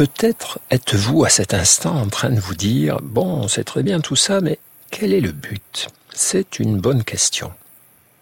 Peut-être 0.00 0.60
êtes-vous 0.70 1.26
à 1.26 1.28
cet 1.28 1.52
instant 1.52 1.94
en 1.94 2.08
train 2.08 2.30
de 2.30 2.40
vous 2.40 2.54
dire, 2.54 3.02
bon, 3.02 3.48
c'est 3.48 3.64
très 3.64 3.82
bien 3.82 4.00
tout 4.00 4.16
ça, 4.16 4.40
mais 4.40 4.58
quel 4.90 5.12
est 5.12 5.20
le 5.20 5.30
but? 5.30 5.88
C'est 6.14 6.58
une 6.58 6.80
bonne 6.80 7.04
question, 7.04 7.52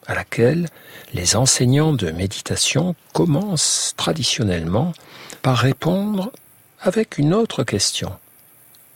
à 0.08 0.16
laquelle 0.16 0.66
les 1.14 1.37
enseignants 1.37 1.92
de 1.92 2.11
méditation 2.11 2.97
commencent 3.12 3.94
traditionnellement 3.97 4.92
par 5.40 5.56
répondre 5.56 6.32
avec 6.80 7.16
une 7.16 7.32
autre 7.32 7.62
question. 7.62 8.11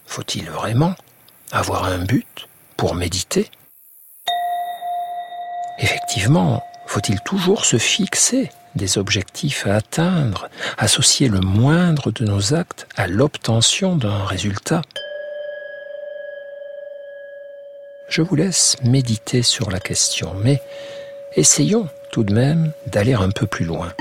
Faut-il 0.07 0.51
vraiment 0.51 0.97
avoir 1.53 1.85
un 1.85 1.99
but 1.99 2.49
pour 2.77 2.97
méditer? 2.97 3.49
Effectivement, 5.79 6.65
faut-il 6.87 7.21
toujours 7.21 7.65
se 7.65 7.79
fixer 7.79 8.51
des 8.75 8.99
objectifs 8.99 9.67
à 9.67 9.77
atteindre, 9.77 10.49
associer 10.79 11.29
le 11.29 11.41
moindre 11.41 12.11
de 12.11 12.25
nos 12.25 12.55
actes 12.55 12.87
à 12.97 13.07
l'obtention 13.07 13.97
d'un 13.97 14.25
résultat. 14.25 14.83
Je 18.09 18.23
vous 18.23 18.37
laisse 18.37 18.77
méditer 18.85 19.43
sur 19.43 19.71
la 19.71 19.81
question, 19.81 20.35
mais 20.43 20.61
essayons 21.35 21.89
tout 22.11 22.25
de 22.25 22.35
même 22.35 22.73
d'aller 22.87 23.15
un 23.15 23.31
peu 23.31 23.47
plus 23.47 23.65
loin. 23.65 23.93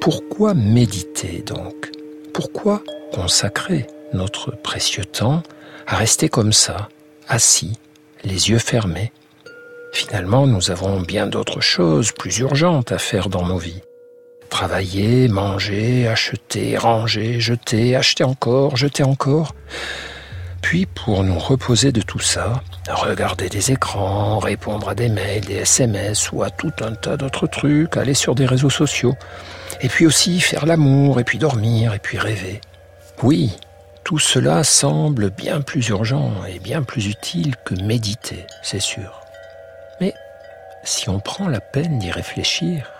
Pourquoi 0.00 0.54
méditer 0.54 1.42
donc? 1.46 1.90
Pourquoi 2.32 2.82
consacrer 3.12 3.86
notre 4.12 4.50
précieux 4.50 5.04
temps 5.04 5.42
à 5.86 5.96
rester 5.96 6.28
comme 6.28 6.52
ça, 6.52 6.88
assis, 7.28 7.78
les 8.24 8.50
yeux 8.50 8.58
fermés, 8.58 9.12
Finalement, 9.94 10.48
nous 10.48 10.72
avons 10.72 11.00
bien 11.00 11.28
d'autres 11.28 11.60
choses 11.60 12.10
plus 12.10 12.38
urgentes 12.38 12.90
à 12.90 12.98
faire 12.98 13.28
dans 13.28 13.46
nos 13.46 13.58
vies. 13.58 13.80
Travailler, 14.50 15.28
manger, 15.28 16.08
acheter, 16.08 16.76
ranger, 16.76 17.38
jeter, 17.38 17.94
acheter 17.94 18.24
encore, 18.24 18.76
jeter 18.76 19.04
encore. 19.04 19.54
Puis, 20.62 20.86
pour 20.86 21.22
nous 21.22 21.38
reposer 21.38 21.92
de 21.92 22.02
tout 22.02 22.18
ça, 22.18 22.60
regarder 22.90 23.48
des 23.48 23.70
écrans, 23.70 24.40
répondre 24.40 24.88
à 24.88 24.96
des 24.96 25.08
mails, 25.08 25.44
des 25.44 25.58
SMS 25.58 26.32
ou 26.32 26.42
à 26.42 26.50
tout 26.50 26.72
un 26.80 26.96
tas 26.96 27.16
d'autres 27.16 27.46
trucs, 27.46 27.96
aller 27.96 28.14
sur 28.14 28.34
des 28.34 28.46
réseaux 28.46 28.70
sociaux. 28.70 29.14
Et 29.80 29.88
puis 29.88 30.06
aussi 30.06 30.40
faire 30.40 30.66
l'amour, 30.66 31.20
et 31.20 31.24
puis 31.24 31.38
dormir, 31.38 31.94
et 31.94 32.00
puis 32.00 32.18
rêver. 32.18 32.60
Oui, 33.22 33.52
Tout 34.02 34.18
cela 34.18 34.64
semble 34.64 35.30
bien 35.30 35.62
plus 35.62 35.88
urgent 35.88 36.32
et 36.46 36.58
bien 36.58 36.82
plus 36.82 37.06
utile 37.06 37.54
que 37.64 37.74
méditer, 37.74 38.44
c'est 38.62 38.82
sûr. 38.82 39.23
Si 40.84 41.08
on 41.08 41.18
prend 41.18 41.48
la 41.48 41.60
peine 41.60 41.98
d'y 41.98 42.10
réfléchir, 42.10 42.90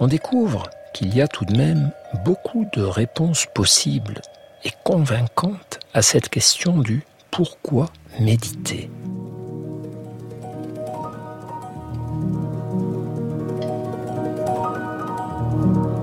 on 0.00 0.06
découvre 0.06 0.68
qu'il 0.92 1.14
y 1.14 1.22
a 1.22 1.28
tout 1.28 1.44
de 1.44 1.56
même 1.56 1.90
beaucoup 2.24 2.66
de 2.74 2.82
réponses 2.82 3.46
possibles 3.54 4.20
et 4.64 4.72
convaincantes 4.84 5.80
à 5.94 6.02
cette 6.02 6.28
question 6.28 6.78
du 6.78 7.04
pourquoi 7.30 7.90
méditer. 8.20 8.90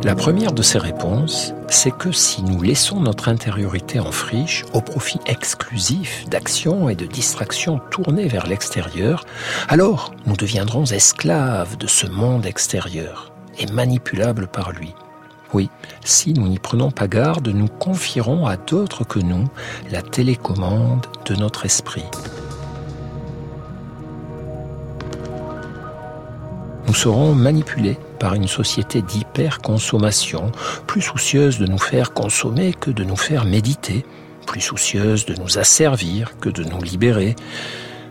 La 0.03 0.15
première 0.15 0.51
de 0.51 0.61
ces 0.61 0.79
réponses, 0.79 1.53
c'est 1.69 1.95
que 1.95 2.11
si 2.11 2.43
nous 2.43 2.61
laissons 2.61 2.99
notre 2.99 3.29
intériorité 3.29 4.01
en 4.01 4.11
friche 4.11 4.65
au 4.73 4.81
profit 4.81 5.19
exclusif 5.27 6.25
d'actions 6.27 6.89
et 6.89 6.95
de 6.95 7.05
distractions 7.05 7.79
tournées 7.89 8.27
vers 8.27 8.45
l'extérieur, 8.45 9.25
alors 9.69 10.13
nous 10.25 10.35
deviendrons 10.35 10.83
esclaves 10.83 11.77
de 11.77 11.87
ce 11.87 12.05
monde 12.05 12.45
extérieur 12.45 13.31
et 13.57 13.65
manipulables 13.67 14.47
par 14.47 14.73
lui. 14.73 14.93
Oui, 15.53 15.69
si 16.03 16.33
nous 16.33 16.49
n'y 16.49 16.59
prenons 16.59 16.91
pas 16.91 17.07
garde, 17.07 17.47
nous 17.47 17.69
confierons 17.69 18.45
à 18.45 18.57
d'autres 18.57 19.05
que 19.05 19.19
nous 19.19 19.47
la 19.89 20.01
télécommande 20.01 21.07
de 21.25 21.35
notre 21.35 21.65
esprit. 21.65 22.03
Nous 26.87 26.93
serons 26.93 27.33
manipulés 27.33 27.97
par 28.23 28.35
une 28.35 28.47
société 28.47 29.01
d'hyper-consommation, 29.01 30.53
plus 30.87 31.01
soucieuse 31.01 31.59
de 31.59 31.65
nous 31.65 31.77
faire 31.77 32.13
consommer 32.13 32.71
que 32.71 32.89
de 32.89 33.03
nous 33.03 33.17
faire 33.17 33.43
méditer, 33.43 34.05
plus 34.47 34.61
soucieuse 34.61 35.25
de 35.25 35.35
nous 35.35 35.59
asservir 35.59 36.37
que 36.39 36.47
de 36.47 36.63
nous 36.63 36.81
libérer, 36.81 37.35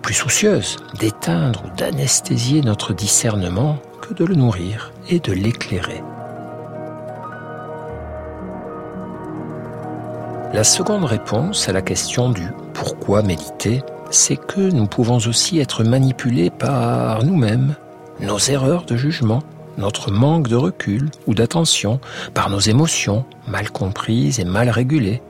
plus 0.03 0.13
soucieuse 0.13 0.77
d'éteindre 1.01 1.63
ou 1.65 1.75
d'anesthésier 1.79 2.61
notre 2.61 2.93
discernement 2.93 3.81
que 4.03 4.13
de 4.13 4.27
le 4.27 4.35
nourrir 4.35 4.93
et 5.09 5.19
de 5.19 5.33
l'éclairer. 5.33 6.03
La 10.53 10.65
seconde 10.65 11.05
réponse 11.05 11.71
à 11.71 11.73
la 11.73 11.81
question 11.81 12.29
du 12.29 12.49
pourquoi 12.75 13.23
méditer, 13.23 13.81
c'est 14.11 14.37
que 14.37 14.61
nous 14.61 14.87
pouvons 14.87 15.17
aussi 15.27 15.59
être 15.59 15.85
manipulés 15.85 16.51
par 16.51 17.25
nous-mêmes, 17.25 17.77
nos 18.21 18.39
erreurs 18.39 18.85
de 18.85 18.99
jugement, 18.99 19.43
notre 19.79 20.11
manque 20.11 20.49
de 20.49 20.57
recul 20.57 21.11
ou 21.27 21.35
d'attention 21.35 22.01
par 22.35 22.51
nos 22.51 22.61
émotions 22.61 23.25
mal 23.49 23.71
comprises 23.71 24.41
et 24.41 24.45
mal 24.45 24.69
régulées. 24.69 25.23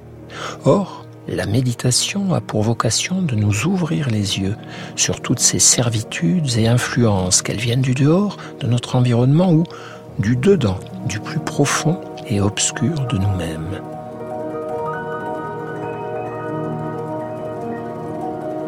Or, 0.64 1.06
la 1.28 1.46
méditation 1.46 2.34
a 2.34 2.40
pour 2.40 2.62
vocation 2.62 3.22
de 3.22 3.36
nous 3.36 3.66
ouvrir 3.66 4.10
les 4.10 4.40
yeux 4.40 4.56
sur 4.96 5.20
toutes 5.20 5.38
ces 5.38 5.60
servitudes 5.60 6.56
et 6.56 6.66
influences, 6.66 7.42
qu'elles 7.42 7.58
viennent 7.58 7.80
du 7.80 7.94
dehors, 7.94 8.36
de 8.60 8.66
notre 8.66 8.96
environnement 8.96 9.52
ou 9.52 9.64
du 10.18 10.36
dedans, 10.36 10.80
du 11.06 11.20
plus 11.20 11.38
profond 11.38 12.00
et 12.26 12.40
obscur 12.40 13.06
de 13.06 13.18
nous-mêmes. 13.18 13.91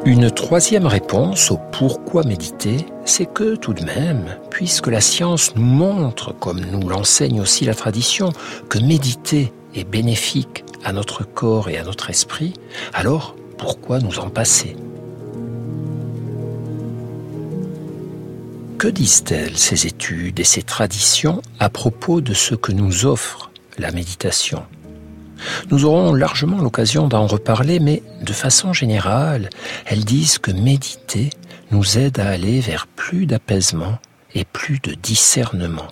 Une 0.06 0.30
troisième 0.30 0.86
réponse 0.86 1.50
au 1.50 1.58
pourquoi 1.72 2.24
méditer, 2.24 2.84
c'est 3.06 3.24
que 3.24 3.56
tout 3.56 3.72
de 3.72 3.84
même, 3.84 4.36
puisque 4.50 4.88
la 4.88 5.00
science 5.00 5.56
nous 5.56 5.64
montre, 5.64 6.34
comme 6.34 6.60
nous 6.60 6.86
l'enseigne 6.90 7.40
aussi 7.40 7.64
la 7.64 7.74
tradition, 7.74 8.30
que 8.68 8.78
méditer 8.78 9.50
est 9.74 9.88
bénéfique 9.88 10.62
à 10.84 10.92
notre 10.92 11.24
corps 11.24 11.70
et 11.70 11.78
à 11.78 11.84
notre 11.84 12.10
esprit, 12.10 12.52
alors 12.92 13.34
pourquoi 13.56 13.98
nous 13.98 14.18
en 14.18 14.28
passer? 14.28 14.76
Que 18.76 18.88
disent-elles, 18.88 19.56
ces 19.56 19.86
études 19.86 20.38
et 20.38 20.44
ces 20.44 20.62
traditions, 20.62 21.40
à 21.58 21.70
propos 21.70 22.20
de 22.20 22.34
ce 22.34 22.54
que 22.54 22.72
nous 22.72 23.06
offre 23.06 23.50
la 23.78 23.90
méditation? 23.90 24.64
Nous 25.70 25.84
aurons 25.84 26.14
largement 26.14 26.58
l'occasion 26.58 27.08
d'en 27.08 27.26
reparler, 27.26 27.80
mais 27.80 28.02
de 28.22 28.32
façon 28.32 28.72
générale, 28.72 29.50
elles 29.86 30.04
disent 30.04 30.38
que 30.38 30.50
méditer 30.50 31.30
nous 31.70 31.98
aide 31.98 32.18
à 32.18 32.28
aller 32.28 32.60
vers 32.60 32.86
plus 32.86 33.26
d'apaisement 33.26 33.98
et 34.34 34.44
plus 34.44 34.80
de 34.80 34.94
discernement. 34.94 35.88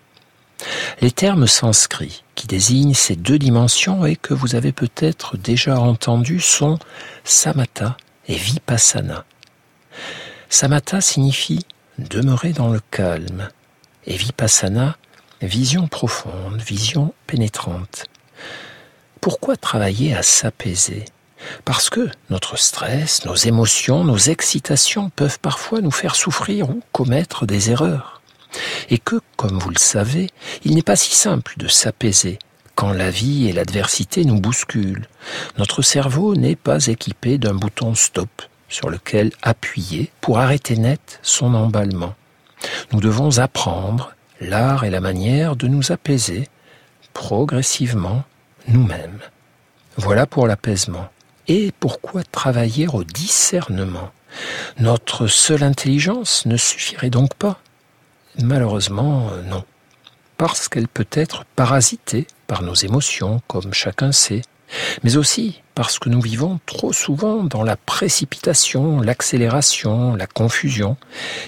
Les 1.01 1.11
termes 1.11 1.47
sanscrits 1.47 2.23
qui 2.35 2.47
désignent 2.47 2.95
ces 2.95 3.17
deux 3.17 3.39
dimensions 3.39 4.07
et 4.07 4.17
que 4.17 4.35
vous 4.35 4.55
avez 4.55 4.73
peut-être 4.73 5.37
déjà 5.37 5.79
entendus 5.79 6.41
sont 6.41 6.79
samatha 7.25 7.97
et 8.29 8.37
vipassana. 8.37 9.25
Samatha 10.49 11.01
signifie 11.01 11.67
demeurer 11.99 12.53
dans 12.53 12.69
le 12.69 12.81
calme 12.91 13.49
et 14.07 14.17
vipassana 14.17 14.97
vision 15.41 15.89
profonde, 15.89 16.61
vision 16.61 17.15
pénétrante. 17.27 18.07
Pourquoi 19.23 19.57
travailler 19.57 20.17
à 20.17 20.25
s'apaiser? 20.25 21.05
Parce 21.65 21.91
que 21.91 22.11
notre 22.29 22.59
stress, 22.59 23.25
nos 23.25 23.37
émotions, 23.37 24.03
nos 24.03 24.19
excitations 24.19 25.11
peuvent 25.11 25.39
parfois 25.39 25.81
nous 25.81 25.93
faire 25.93 26.17
souffrir 26.17 26.71
ou 26.71 26.83
commettre 26.91 27.47
des 27.47 27.71
erreurs. 27.71 28.21
Et 28.91 28.99
que, 28.99 29.21
comme 29.37 29.61
vous 29.61 29.71
le 29.71 29.79
savez, 29.79 30.29
il 30.65 30.75
n'est 30.75 30.83
pas 30.83 30.97
si 30.97 31.15
simple 31.15 31.55
de 31.57 31.69
s'apaiser 31.69 32.41
quand 32.75 32.93
la 32.93 33.11
vie 33.11 33.47
et 33.47 33.53
l'adversité 33.53 34.25
nous 34.25 34.41
bousculent. 34.41 35.07
Notre 35.57 35.83
cerveau 35.83 36.35
n'est 36.35 36.57
pas 36.57 36.89
équipé 36.89 37.39
d'un 37.39 37.55
bouton 37.55 37.95
stop 37.95 38.43
sur 38.69 38.91
lequel 38.91 39.31
appuyer 39.41 40.11
pour 40.21 40.41
arrêter 40.41 40.77
net 40.77 41.21
son 41.23 41.55
emballement. 41.55 42.17
Nous 42.91 42.99
devons 42.99 43.39
apprendre 43.39 44.17
l'art 44.41 44.83
et 44.83 44.91
la 44.91 45.01
manière 45.01 45.55
de 45.55 45.69
nous 45.69 45.93
apaiser 45.93 46.49
progressivement 47.15 48.25
nous-mêmes. 48.69 49.19
Voilà 49.97 50.27
pour 50.27 50.47
l'apaisement. 50.47 51.09
Et 51.49 51.73
pourquoi 51.81 52.23
travailler 52.23 52.87
au 52.89 53.05
discernement? 53.05 54.11
Notre 54.79 55.27
seule 55.27 55.63
intelligence 55.63 56.47
ne 56.47 56.57
suffirait 56.57 57.11
donc 57.11 57.35
pas 57.35 57.59
Malheureusement, 58.41 59.29
euh, 59.33 59.43
non. 59.43 59.65
Parce 60.39 60.69
qu'elle 60.69 60.89
peut 60.89 61.07
être 61.13 61.45
parasitée 61.57 62.27
par 62.47 62.63
nos 62.63 62.75
émotions, 62.75 63.43
comme 63.47 63.75
chacun 63.75 64.13
sait, 64.13 64.43
mais 65.03 65.17
aussi 65.17 65.61
parce 65.75 65.99
que 65.99 66.09
nous 66.09 66.21
vivons 66.21 66.59
trop 66.67 66.93
souvent 66.93 67.45
dans 67.45 67.63
la 67.63 67.77
précipitation, 67.77 69.01
l'accélération, 69.01 70.17
la 70.17 70.27
confusion, 70.27 70.97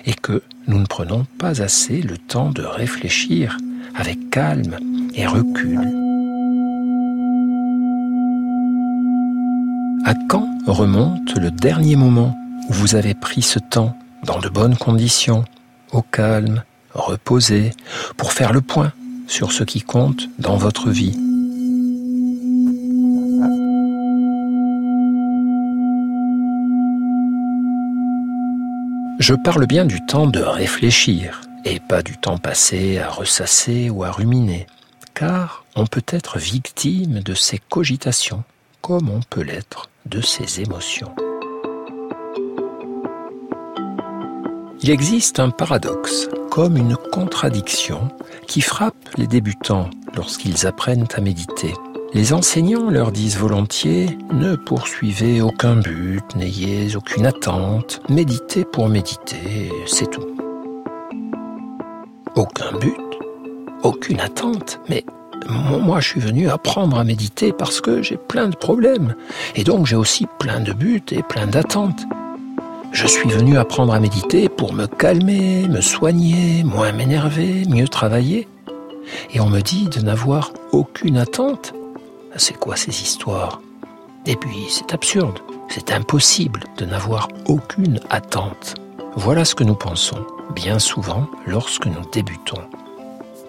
et 0.05 0.15
que 0.15 0.43
nous 0.67 0.79
ne 0.79 0.87
prenons 0.87 1.27
pas 1.39 1.63
assez 1.63 2.01
le 2.01 2.19
temps 2.19 2.51
de 2.51 2.63
réfléchir 2.63 3.57
avec 3.95 4.31
calme 4.31 4.79
et 5.15 5.27
recul. 5.27 6.14
À 10.07 10.13
quand 10.29 10.47
remonte 10.67 11.35
le 11.39 11.51
dernier 11.51 11.97
moment 11.97 12.37
où 12.69 12.75
vous 12.75 12.95
avez 12.95 13.15
pris 13.15 13.41
ce 13.41 13.59
temps 13.59 13.97
dans 14.23 14.39
de 14.39 14.51
bonnes 14.51 14.77
conditions, 14.77 15.47
au 15.93 16.03
calme, 16.03 16.63
reposé, 16.93 17.71
pour 18.19 18.33
faire 18.33 18.53
le 18.53 18.61
point 18.61 18.93
sur 19.27 19.51
ce 19.51 19.65
qui 19.65 19.81
compte 19.81 20.29
dans 20.39 20.57
votre 20.57 20.91
vie? 20.91 21.19
Je 29.21 29.33
parle 29.33 29.67
bien 29.67 29.87
du 29.87 30.05
temps 30.05 30.27
de 30.27 30.41
réfléchir 30.41 31.41
et 31.65 31.81
pas 31.81 32.03
du 32.03 32.19
temps 32.19 32.37
passé 32.37 32.99
à 32.99 33.09
ressasser 33.09 33.89
ou 33.89 34.05
à 34.05 34.11
ruminer, 34.11 34.67
car 35.15 35.65
on 35.77 35.87
peut 35.87 36.05
être 36.09 36.39
victime 36.39 37.21
de 37.21 37.33
ces 37.33 37.59
cogitations 37.59 38.45
comme 38.85 39.09
on 39.09 39.21
peut 39.31 39.41
l'être 39.41 39.89
de 40.05 40.21
ses 40.21 40.61
émotions. 40.61 41.11
Il 44.83 44.91
existe 44.91 45.41
un 45.41 45.49
paradoxe, 45.49 46.29
comme 46.51 46.77
une 46.77 46.95
contradiction, 47.11 48.11
qui 48.47 48.61
frappe 48.61 49.09
les 49.17 49.27
débutants 49.27 49.89
lorsqu'ils 50.15 50.67
apprennent 50.67 51.07
à 51.15 51.23
méditer. 51.23 51.73
Les 52.13 52.35
enseignants 52.35 52.91
leur 52.91 53.11
disent 53.11 53.39
volontiers 53.39 54.19
Ne 54.35 54.55
poursuivez 54.55 55.41
aucun 55.41 55.77
but, 55.77 56.37
n'ayez 56.37 56.95
aucune 56.95 57.25
attente, 57.25 58.03
méditez 58.11 58.67
pour 58.67 58.91
méditer, 58.91 59.73
c'est 59.87 60.11
tout. 60.11 60.37
Aucun 62.37 62.77
but 62.79 63.01
Aucune 63.83 64.21
attente 64.21 64.79
Mais 64.91 65.07
moi, 65.49 66.01
je 66.01 66.09
suis 66.09 66.21
venu 66.21 66.49
apprendre 66.49 66.99
à 66.99 67.05
méditer 67.05 67.53
parce 67.53 67.81
que 67.81 68.03
j'ai 68.03 68.17
plein 68.17 68.49
de 68.49 68.57
problèmes. 68.57 69.15
Et 69.55 69.65
donc, 69.65 69.87
j'ai 69.87 69.97
aussi 69.97 70.27
plein 70.39 70.61
de 70.61 70.73
buts 70.73 71.03
et 71.11 71.23
plein 71.23 71.47
d'attentes. 71.47 72.03
Je 72.93 73.07
suis 73.07 73.29
venu 73.29 73.59
apprendre 73.59 73.93
à 73.93 74.01
méditer 74.01 74.49
pour 74.49 74.73
me 74.73 74.87
calmer, 74.87 75.67
me 75.69 75.81
soigner, 75.81 76.63
moins 76.63 76.93
m'énerver, 76.93 77.65
mieux 77.69 77.89
travailler. 77.89 78.49
Et 79.33 79.41
on 79.41 79.49
me 79.49 79.61
dit 79.61 79.89
de 79.89 80.01
n'avoir 80.01 80.53
aucune 80.73 81.19
attente. 81.19 81.75
C'est 82.37 82.57
quoi 82.57 82.77
ces 82.77 83.03
histoires? 83.03 83.61
Et 84.27 84.37
puis, 84.37 84.67
c'est 84.71 84.95
absurde, 84.95 85.39
c'est 85.69 85.93
impossible 85.93 86.65
de 86.79 86.87
n'avoir 86.87 87.29
aucune 87.47 88.01
attente. 88.11 88.77
Voilà 89.17 89.45
ce 89.45 89.55
que 89.55 89.65
nous 89.65 89.75
pensons, 89.75 90.25
bien 90.55 90.79
souvent, 90.79 91.29
lorsque 91.47 91.87
nous 91.87 92.05
débutons. 92.13 92.63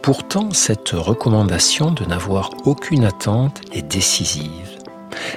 Pourtant, 0.06 0.52
cette 0.52 0.92
recommandation 0.92 1.90
de 1.90 2.06
n'avoir 2.06 2.52
aucune 2.66 3.06
attente 3.06 3.62
est 3.74 3.82
décisive. 3.82 4.78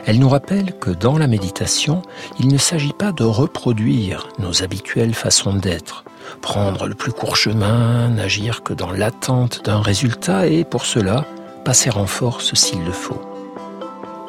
Elle 0.04 0.18
nous 0.18 0.28
rappelle 0.28 0.78
que 0.78 0.90
dans 0.90 1.16
la 1.16 1.26
méditation, 1.26 2.02
il 2.38 2.48
ne 2.48 2.58
s'agit 2.58 2.92
pas 2.92 3.10
de 3.12 3.24
reproduire 3.24 4.28
nos 4.38 4.62
habituelles 4.62 5.14
façons 5.14 5.54
d'être, 5.54 6.04
prendre 6.42 6.86
le 6.86 6.94
plus 6.94 7.12
court 7.12 7.34
chemin, 7.34 8.10
n'agir 8.10 8.62
que 8.62 8.74
dans 8.74 8.90
l'attente 8.90 9.64
d'un 9.64 9.80
résultat 9.80 10.46
et 10.48 10.64
pour 10.64 10.84
cela, 10.84 11.24
passer 11.64 11.88
en 11.88 12.06
force 12.06 12.52
s'il 12.52 12.84
le 12.84 12.92
faut. 12.92 13.22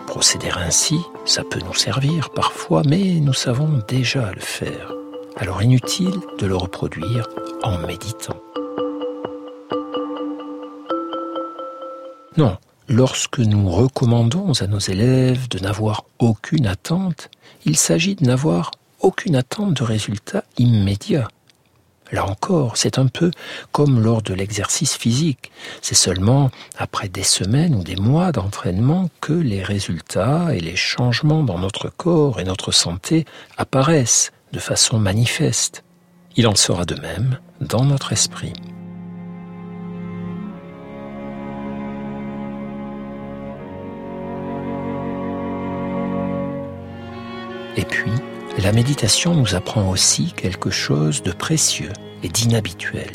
Procéder 0.07 0.51
ainsi, 0.55 1.01
ça 1.25 1.43
peut 1.43 1.59
nous 1.65 1.75
servir 1.75 2.29
parfois, 2.29 2.83
mais 2.87 3.19
nous 3.19 3.33
savons 3.33 3.81
déjà 3.89 4.31
le 4.33 4.39
faire. 4.39 4.93
Alors 5.35 5.61
inutile 5.61 6.15
de 6.37 6.47
le 6.47 6.55
reproduire 6.55 7.27
en 7.61 7.77
méditant. 7.79 8.37
Non, 12.39 12.57
lorsque 12.87 13.39
nous 13.39 13.69
recommandons 13.69 14.53
à 14.61 14.67
nos 14.67 14.79
élèves 14.79 15.49
de 15.49 15.59
n'avoir 15.59 16.05
aucune 16.19 16.67
attente, 16.67 17.29
il 17.65 17.75
s'agit 17.75 18.15
de 18.15 18.23
n'avoir 18.23 18.71
aucune 19.01 19.35
attente 19.35 19.73
de 19.73 19.83
résultat 19.83 20.45
immédiat. 20.57 21.27
Là 22.13 22.25
encore, 22.25 22.77
c'est 22.77 22.97
un 22.97 23.07
peu 23.07 23.29
comme 23.73 23.99
lors 23.99 24.21
de 24.21 24.33
l'exercice 24.33 24.95
physique. 24.95 25.51
C'est 25.81 25.95
seulement 25.95 26.49
après 26.77 27.09
des 27.09 27.23
semaines 27.23 27.75
ou 27.75 27.83
des 27.83 27.97
mois 27.97 28.31
d'entraînement 28.31 29.09
que 29.19 29.33
les 29.33 29.61
résultats 29.61 30.55
et 30.55 30.61
les 30.61 30.77
changements 30.77 31.43
dans 31.43 31.59
notre 31.59 31.89
corps 31.89 32.39
et 32.39 32.45
notre 32.45 32.71
santé 32.71 33.25
apparaissent 33.57 34.31
de 34.53 34.59
façon 34.59 34.97
manifeste. 34.97 35.83
Il 36.37 36.47
en 36.47 36.55
sera 36.55 36.85
de 36.85 36.95
même 37.01 37.37
dans 37.59 37.83
notre 37.83 38.13
esprit. 38.13 38.53
Et 47.77 47.85
puis, 47.85 48.11
la 48.57 48.71
méditation 48.71 49.33
nous 49.35 49.55
apprend 49.55 49.89
aussi 49.89 50.33
quelque 50.33 50.69
chose 50.69 51.23
de 51.23 51.31
précieux 51.31 51.93
et 52.23 52.29
d'inhabituel, 52.29 53.11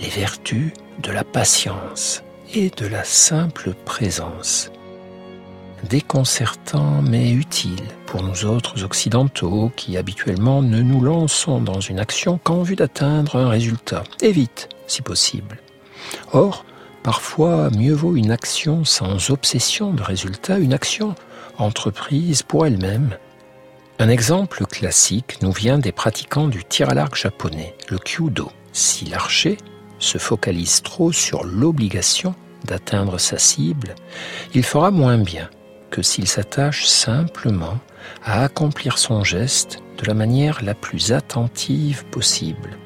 les 0.00 0.08
vertus 0.08 0.72
de 1.02 1.12
la 1.12 1.24
patience 1.24 2.22
et 2.54 2.70
de 2.70 2.86
la 2.86 3.04
simple 3.04 3.74
présence. 3.84 4.70
Déconcertant 5.90 7.02
mais 7.02 7.30
utile 7.30 7.84
pour 8.06 8.22
nous 8.22 8.46
autres 8.46 8.84
occidentaux 8.84 9.70
qui 9.76 9.96
habituellement 9.96 10.62
ne 10.62 10.80
nous 10.80 11.02
lançons 11.02 11.60
dans 11.60 11.80
une 11.80 11.98
action 11.98 12.38
qu'en 12.42 12.62
vue 12.62 12.76
d'atteindre 12.76 13.36
un 13.36 13.48
résultat, 13.48 14.04
et 14.22 14.32
vite 14.32 14.70
si 14.86 15.02
possible. 15.02 15.58
Or, 16.32 16.64
parfois 17.02 17.70
mieux 17.70 17.92
vaut 17.92 18.16
une 18.16 18.30
action 18.30 18.84
sans 18.84 19.30
obsession 19.30 19.92
de 19.92 20.02
résultat, 20.02 20.58
une 20.58 20.72
action 20.72 21.14
entreprise 21.58 22.42
pour 22.42 22.66
elle-même, 22.66 23.16
un 23.98 24.08
exemple 24.08 24.66
classique 24.66 25.38
nous 25.42 25.52
vient 25.52 25.78
des 25.78 25.92
pratiquants 25.92 26.48
du 26.48 26.64
tir 26.64 26.90
à 26.90 26.94
l'arc 26.94 27.16
japonais, 27.16 27.74
le 27.88 27.98
kyudo. 27.98 28.50
Si 28.72 29.06
l'archer 29.06 29.56
se 29.98 30.18
focalise 30.18 30.82
trop 30.82 31.12
sur 31.12 31.44
l'obligation 31.44 32.34
d'atteindre 32.64 33.18
sa 33.18 33.38
cible, 33.38 33.94
il 34.54 34.64
fera 34.64 34.90
moins 34.90 35.18
bien 35.18 35.48
que 35.90 36.02
s'il 36.02 36.28
s'attache 36.28 36.86
simplement 36.86 37.78
à 38.22 38.42
accomplir 38.42 38.98
son 38.98 39.24
geste 39.24 39.78
de 39.98 40.06
la 40.06 40.14
manière 40.14 40.62
la 40.62 40.74
plus 40.74 41.12
attentive 41.12 42.04
possible. 42.06 42.76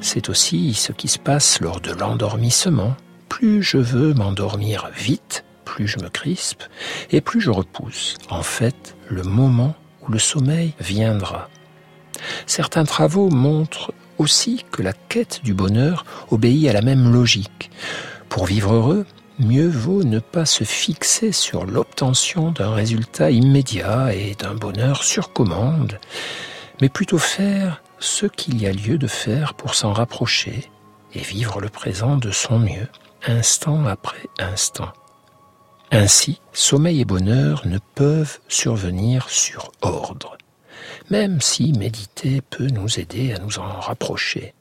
C'est 0.00 0.28
aussi 0.28 0.74
ce 0.74 0.92
qui 0.92 1.08
se 1.08 1.18
passe 1.18 1.60
lors 1.60 1.80
de 1.80 1.92
l'endormissement. 1.92 2.96
Plus 3.28 3.62
je 3.62 3.78
veux 3.78 4.14
m'endormir 4.14 4.90
vite, 4.96 5.44
plus 5.68 5.86
je 5.86 5.98
me 5.98 6.08
crispe 6.08 6.62
et 7.10 7.20
plus 7.20 7.42
je 7.42 7.50
repousse, 7.50 8.16
en 8.30 8.42
fait, 8.42 8.96
le 9.10 9.22
moment 9.22 9.74
où 10.00 10.10
le 10.10 10.18
sommeil 10.18 10.72
viendra. 10.80 11.50
Certains 12.46 12.84
travaux 12.84 13.28
montrent 13.28 13.92
aussi 14.16 14.64
que 14.72 14.80
la 14.80 14.94
quête 14.94 15.40
du 15.44 15.52
bonheur 15.52 16.06
obéit 16.30 16.68
à 16.68 16.72
la 16.72 16.80
même 16.80 17.12
logique. 17.12 17.70
Pour 18.30 18.46
vivre 18.46 18.72
heureux, 18.72 19.04
mieux 19.38 19.68
vaut 19.68 20.04
ne 20.04 20.20
pas 20.20 20.46
se 20.46 20.64
fixer 20.64 21.32
sur 21.32 21.66
l'obtention 21.66 22.50
d'un 22.50 22.72
résultat 22.72 23.30
immédiat 23.30 24.14
et 24.14 24.34
d'un 24.36 24.54
bonheur 24.54 25.04
sur 25.04 25.34
commande, 25.34 26.00
mais 26.80 26.88
plutôt 26.88 27.18
faire 27.18 27.82
ce 27.98 28.24
qu'il 28.24 28.60
y 28.60 28.66
a 28.66 28.72
lieu 28.72 28.96
de 28.96 29.06
faire 29.06 29.52
pour 29.52 29.74
s'en 29.74 29.92
rapprocher 29.92 30.70
et 31.12 31.20
vivre 31.20 31.60
le 31.60 31.68
présent 31.68 32.16
de 32.16 32.30
son 32.30 32.58
mieux, 32.58 32.88
instant 33.26 33.84
après 33.84 34.28
instant. 34.38 34.92
Ainsi, 35.90 36.40
sommeil 36.52 37.00
et 37.00 37.04
bonheur 37.04 37.66
ne 37.66 37.78
peuvent 37.94 38.40
survenir 38.48 39.30
sur 39.30 39.72
ordre, 39.80 40.36
même 41.10 41.40
si 41.40 41.72
méditer 41.72 42.42
peut 42.42 42.66
nous 42.66 43.00
aider 43.00 43.32
à 43.32 43.38
nous 43.38 43.58
en 43.58 43.80
rapprocher, 43.80 44.52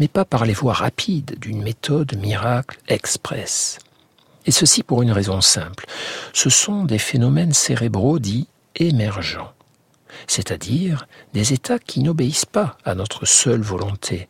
mais 0.00 0.08
pas 0.08 0.24
par 0.24 0.44
les 0.44 0.54
voies 0.54 0.72
rapides 0.72 1.38
d'une 1.38 1.62
méthode 1.62 2.16
miracle 2.16 2.78
express. 2.88 3.78
Et 4.44 4.50
ceci 4.50 4.82
pour 4.82 5.02
une 5.02 5.12
raison 5.12 5.40
simple. 5.40 5.86
Ce 6.32 6.50
sont 6.50 6.84
des 6.84 6.98
phénomènes 6.98 7.52
cérébraux 7.52 8.18
dits 8.18 8.48
émergents, 8.74 9.52
c'est-à-dire 10.26 11.06
des 11.32 11.52
états 11.52 11.78
qui 11.78 12.00
n'obéissent 12.00 12.44
pas 12.44 12.76
à 12.84 12.96
notre 12.96 13.24
seule 13.24 13.62
volonté. 13.62 14.28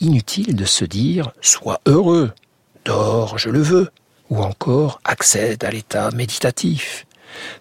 Inutile 0.00 0.56
de 0.56 0.64
se 0.64 0.86
dire 0.86 1.32
Sois 1.42 1.80
heureux, 1.84 2.32
dors, 2.86 3.36
je 3.36 3.50
le 3.50 3.60
veux, 3.60 3.90
ou 4.30 4.42
encore 4.42 5.00
accède 5.04 5.64
à 5.64 5.70
l'état 5.70 6.10
méditatif. 6.12 7.06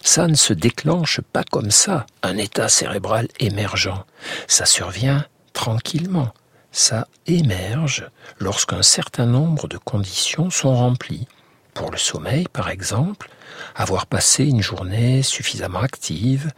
Ça 0.02 0.28
ne 0.28 0.36
se 0.36 0.54
déclenche 0.54 1.22
pas 1.22 1.44
comme 1.44 1.72
ça, 1.72 2.06
un 2.24 2.38
état 2.38 2.70
cérébral 2.70 3.28
émergent. 3.40 4.06
Ça 4.48 4.66
survient 4.66 5.26
tranquillement. 5.54 6.34
Ça 6.72 7.08
émerge 7.26 8.08
lorsqu'un 8.38 8.84
certain 8.84 9.26
nombre 9.26 9.68
de 9.68 9.78
conditions 9.78 10.50
sont 10.50 10.76
remplies. 10.76 11.28
Pour 11.74 11.92
le 11.92 11.98
sommeil, 11.98 12.48
par 12.52 12.70
exemple, 12.70 13.30
avoir 13.76 14.06
passé 14.06 14.46
une 14.46 14.62
journée 14.62 15.24
suffisamment 15.24 15.80
active, 15.80 16.52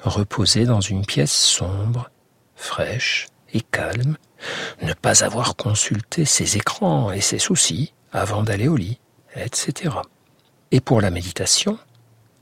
reposer 0.00 0.64
dans 0.64 0.80
une 0.80 1.04
pièce 1.04 1.32
sombre, 1.32 2.10
fraîche 2.54 3.28
et 3.52 3.60
calme, 3.60 4.16
ne 4.82 4.92
pas 4.92 5.24
avoir 5.24 5.56
consulté 5.56 6.24
ses 6.24 6.56
écrans 6.56 7.10
et 7.10 7.20
ses 7.20 7.38
soucis 7.38 7.92
avant 8.12 8.42
d'aller 8.42 8.68
au 8.68 8.76
lit, 8.76 9.00
etc. 9.34 9.96
Et 10.70 10.80
pour 10.80 11.00
la 11.00 11.10
méditation, 11.10 11.78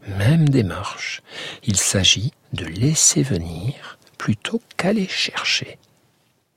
même 0.08 0.48
démarche. 0.48 1.22
Il 1.64 1.76
s'agit 1.76 2.32
de 2.52 2.64
laisser 2.64 3.22
venir 3.22 3.98
plutôt 4.18 4.60
qu'aller 4.76 5.08
chercher. 5.08 5.78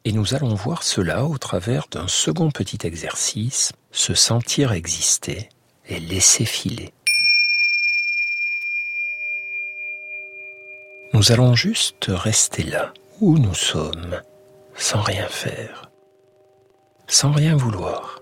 Et 0.05 0.11
nous 0.11 0.33
allons 0.33 0.55
voir 0.55 0.83
cela 0.83 1.25
au 1.25 1.37
travers 1.37 1.87
d'un 1.91 2.07
second 2.07 2.51
petit 2.51 2.79
exercice, 2.85 3.73
se 3.91 4.13
sentir 4.13 4.71
exister 4.71 5.49
et 5.87 5.99
laisser 5.99 6.45
filer. 6.45 6.93
Nous 11.13 11.31
allons 11.31 11.55
juste 11.55 12.05
rester 12.07 12.63
là, 12.63 12.93
où 13.19 13.37
nous 13.37 13.55
sommes, 13.55 14.21
sans 14.75 15.01
rien 15.01 15.27
faire, 15.27 15.89
sans 17.07 17.31
rien 17.31 17.55
vouloir 17.55 18.18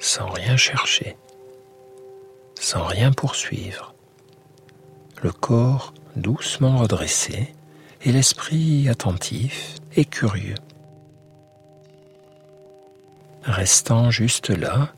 sans 0.00 0.30
rien 0.30 0.56
chercher, 0.56 1.16
sans 2.58 2.84
rien 2.84 3.12
poursuivre, 3.12 3.94
le 5.22 5.30
corps 5.30 5.92
doucement 6.16 6.78
redressé 6.78 7.54
et 8.02 8.10
l'esprit 8.10 8.88
attentif 8.88 9.76
et 9.94 10.06
curieux. 10.06 10.56
Restant 13.44 14.10
juste 14.10 14.48
là, 14.48 14.92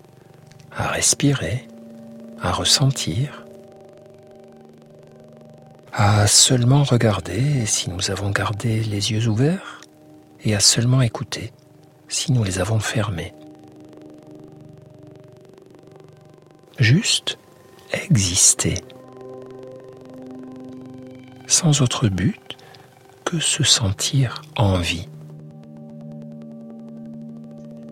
à 0.71 0.89
respirer, 0.89 1.67
à 2.41 2.53
ressentir, 2.53 3.45
à 5.93 6.27
seulement 6.27 6.85
regarder 6.85 7.67
si 7.67 7.91
nous 7.91 8.11
avons 8.11 8.31
gardé 8.31 8.83
les 8.85 9.11
yeux 9.11 9.29
ouverts 9.29 9.81
et 10.45 10.55
à 10.55 10.61
seulement 10.61 11.03
écouter 11.03 11.53
si 12.09 12.33
nous 12.33 12.45
les 12.45 12.61
avons 12.61 12.79
fermés. 12.79 13.35
Juste 16.79 17.39
exister, 17.93 18.75
sans 21.47 21.83
autre 21.83 22.09
but 22.09 22.57
que 23.25 23.39
se 23.39 23.63
sentir 23.63 24.43
en 24.57 24.79
vie, 24.79 25.09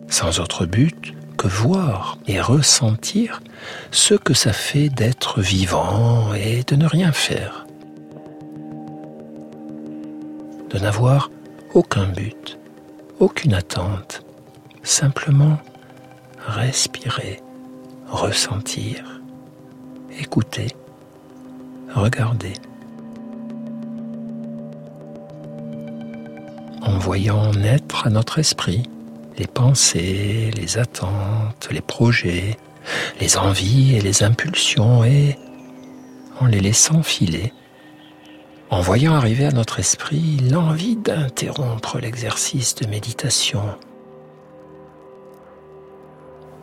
sans 0.09 0.41
autre 0.41 0.67
but 0.67 1.15
que 1.37 1.49
voir 1.49 2.19
et 2.27 2.41
ressentir 2.41 3.41
ce 3.91 4.15
que 4.15 4.35
ça 4.35 4.53
fait 4.53 4.91
d'être 4.91 5.41
vivant 5.41 6.35
et 6.35 6.63
de 6.65 6.77
ne 6.77 6.87
rien 6.87 7.13
faire. 7.13 7.67
De 10.69 10.79
n'avoir 10.79 11.31
aucun 11.73 12.07
but, 12.07 12.59
aucune 13.21 13.55
attente, 13.55 14.23
simplement 14.83 15.59
respirer, 16.47 17.41
ressentir, 18.11 19.21
écouter, 20.19 20.69
regarder. 21.95 22.53
En 26.83 26.99
voyant 26.99 27.53
naître 27.53 28.07
à 28.07 28.11
notre 28.11 28.39
esprit 28.39 28.83
les 29.39 29.47
pensées, 29.47 30.51
les 30.57 30.79
attentes, 30.79 31.69
les 31.71 31.81
projets, 31.81 32.57
les 33.21 33.37
envies 33.37 33.97
et 33.97 34.01
les 34.01 34.23
impulsions 34.23 35.05
et 35.05 35.39
en 36.41 36.47
les 36.47 36.61
laissant 36.61 37.03
filer, 37.03 37.53
en 38.71 38.81
voyant 38.81 39.15
arriver 39.15 39.47
à 39.47 39.53
notre 39.53 39.79
esprit 39.79 40.39
l'envie 40.51 40.97
d'interrompre 40.97 41.99
l'exercice 41.99 42.75
de 42.75 42.87
méditation, 42.87 43.63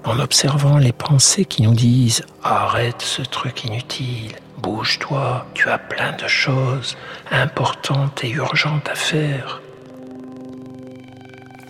en 0.08 0.20
observant 0.20 0.78
les 0.78 0.94
pensées 0.94 1.46
qui 1.46 1.64
nous 1.64 1.74
disent⁇ 1.74 2.22
Arrête 2.44 3.02
ce 3.02 3.22
truc 3.22 3.66
inutile, 3.66 4.36
bouge-toi, 4.58 5.46
tu 5.54 5.70
as 5.70 5.78
plein 5.78 6.14
de 6.14 6.28
choses 6.28 6.96
importantes 7.30 8.24
et 8.24 8.30
urgentes 8.30 8.88
à 8.90 8.96
faire 8.96 9.62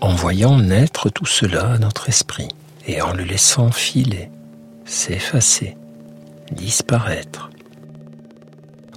En 0.00 0.14
voyant 0.14 0.56
naître 0.56 1.10
tout 1.10 1.26
cela 1.26 1.72
à 1.72 1.78
notre 1.78 2.08
esprit 2.08 2.48
et 2.86 3.02
en 3.02 3.12
le 3.12 3.24
laissant 3.24 3.72
filer, 3.72 4.30
s'effacer, 4.84 5.76
disparaître, 6.52 7.50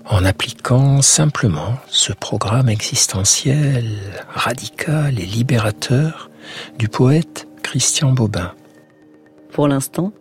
en 0.06 0.23
appliquant 0.23 1.01
simplement 1.01 1.77
ce 1.88 2.13
programme 2.13 2.69
existentiel 2.69 3.97
radical 4.30 5.19
et 5.19 5.25
libérateur 5.25 6.30
du 6.77 6.89
poète 6.89 7.47
Christian 7.63 8.12
Bobin. 8.12 8.54
Pour 9.51 9.67
l'instant, 9.67 10.13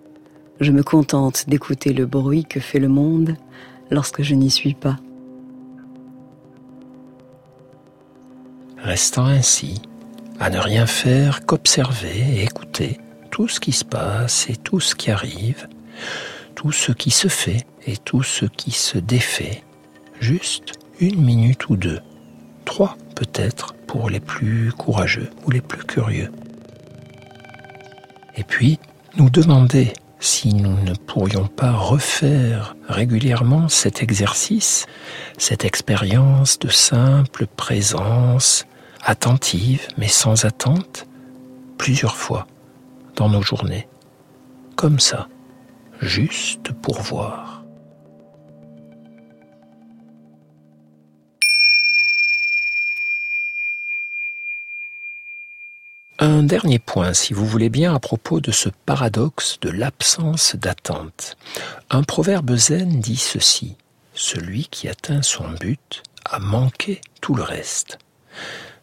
je 0.60 0.72
me 0.72 0.82
contente 0.82 1.48
d'écouter 1.48 1.92
le 1.92 2.04
bruit 2.04 2.44
que 2.44 2.58
fait 2.58 2.80
le 2.80 2.88
monde 2.88 3.36
lorsque 3.90 4.22
je 4.22 4.34
n'y 4.34 4.50
suis 4.50 4.74
pas. 4.74 4.96
Restant 8.78 9.26
ainsi, 9.26 9.80
à 10.40 10.50
ne 10.50 10.58
rien 10.58 10.86
faire 10.86 11.46
qu'observer 11.46 12.18
et 12.34 12.42
écouter 12.42 12.98
tout 13.30 13.46
ce 13.46 13.60
qui 13.60 13.72
se 13.72 13.84
passe 13.84 14.50
et 14.50 14.56
tout 14.56 14.80
ce 14.80 14.96
qui 14.96 15.10
arrive, 15.10 15.68
tout 16.56 16.72
ce 16.72 16.90
qui 16.90 17.10
se 17.10 17.28
fait 17.28 17.64
et 17.86 17.96
tout 17.96 18.24
ce 18.24 18.46
qui 18.46 18.72
se 18.72 18.98
défait, 18.98 19.62
juste 20.18 20.72
une 20.98 21.22
minute 21.22 21.68
ou 21.68 21.76
deux, 21.76 22.00
trois 22.64 22.96
peut-être 23.14 23.74
pour 23.86 24.10
les 24.10 24.20
plus 24.20 24.72
courageux 24.72 25.30
ou 25.46 25.50
les 25.50 25.60
plus 25.60 25.84
curieux. 25.84 26.30
Et 28.36 28.44
puis, 28.44 28.78
nous 29.16 29.30
demander 29.30 29.92
si 30.20 30.54
nous 30.54 30.78
ne 30.82 30.94
pourrions 30.94 31.46
pas 31.46 31.72
refaire 31.72 32.76
régulièrement 32.88 33.68
cet 33.68 34.02
exercice, 34.02 34.86
cette 35.38 35.64
expérience 35.64 36.58
de 36.58 36.68
simple 36.68 37.46
présence, 37.46 38.66
attentive 39.02 39.88
mais 39.96 40.08
sans 40.08 40.44
attente, 40.44 41.06
plusieurs 41.78 42.16
fois 42.16 42.46
dans 43.16 43.28
nos 43.28 43.42
journées, 43.42 43.88
comme 44.76 45.00
ça, 45.00 45.28
juste 46.00 46.72
pour 46.72 47.00
voir. 47.00 47.59
Un 56.22 56.42
dernier 56.42 56.78
point, 56.78 57.14
si 57.14 57.32
vous 57.32 57.46
voulez 57.46 57.70
bien, 57.70 57.94
à 57.94 57.98
propos 57.98 58.42
de 58.42 58.50
ce 58.50 58.68
paradoxe 58.84 59.58
de 59.62 59.70
l'absence 59.70 60.54
d'attente. 60.54 61.38
Un 61.88 62.02
proverbe 62.02 62.54
zen 62.56 63.00
dit 63.00 63.16
ceci. 63.16 63.78
Celui 64.12 64.66
qui 64.66 64.86
atteint 64.86 65.22
son 65.22 65.48
but 65.48 66.02
a 66.26 66.38
manqué 66.38 67.00
tout 67.22 67.34
le 67.34 67.42
reste. 67.42 67.98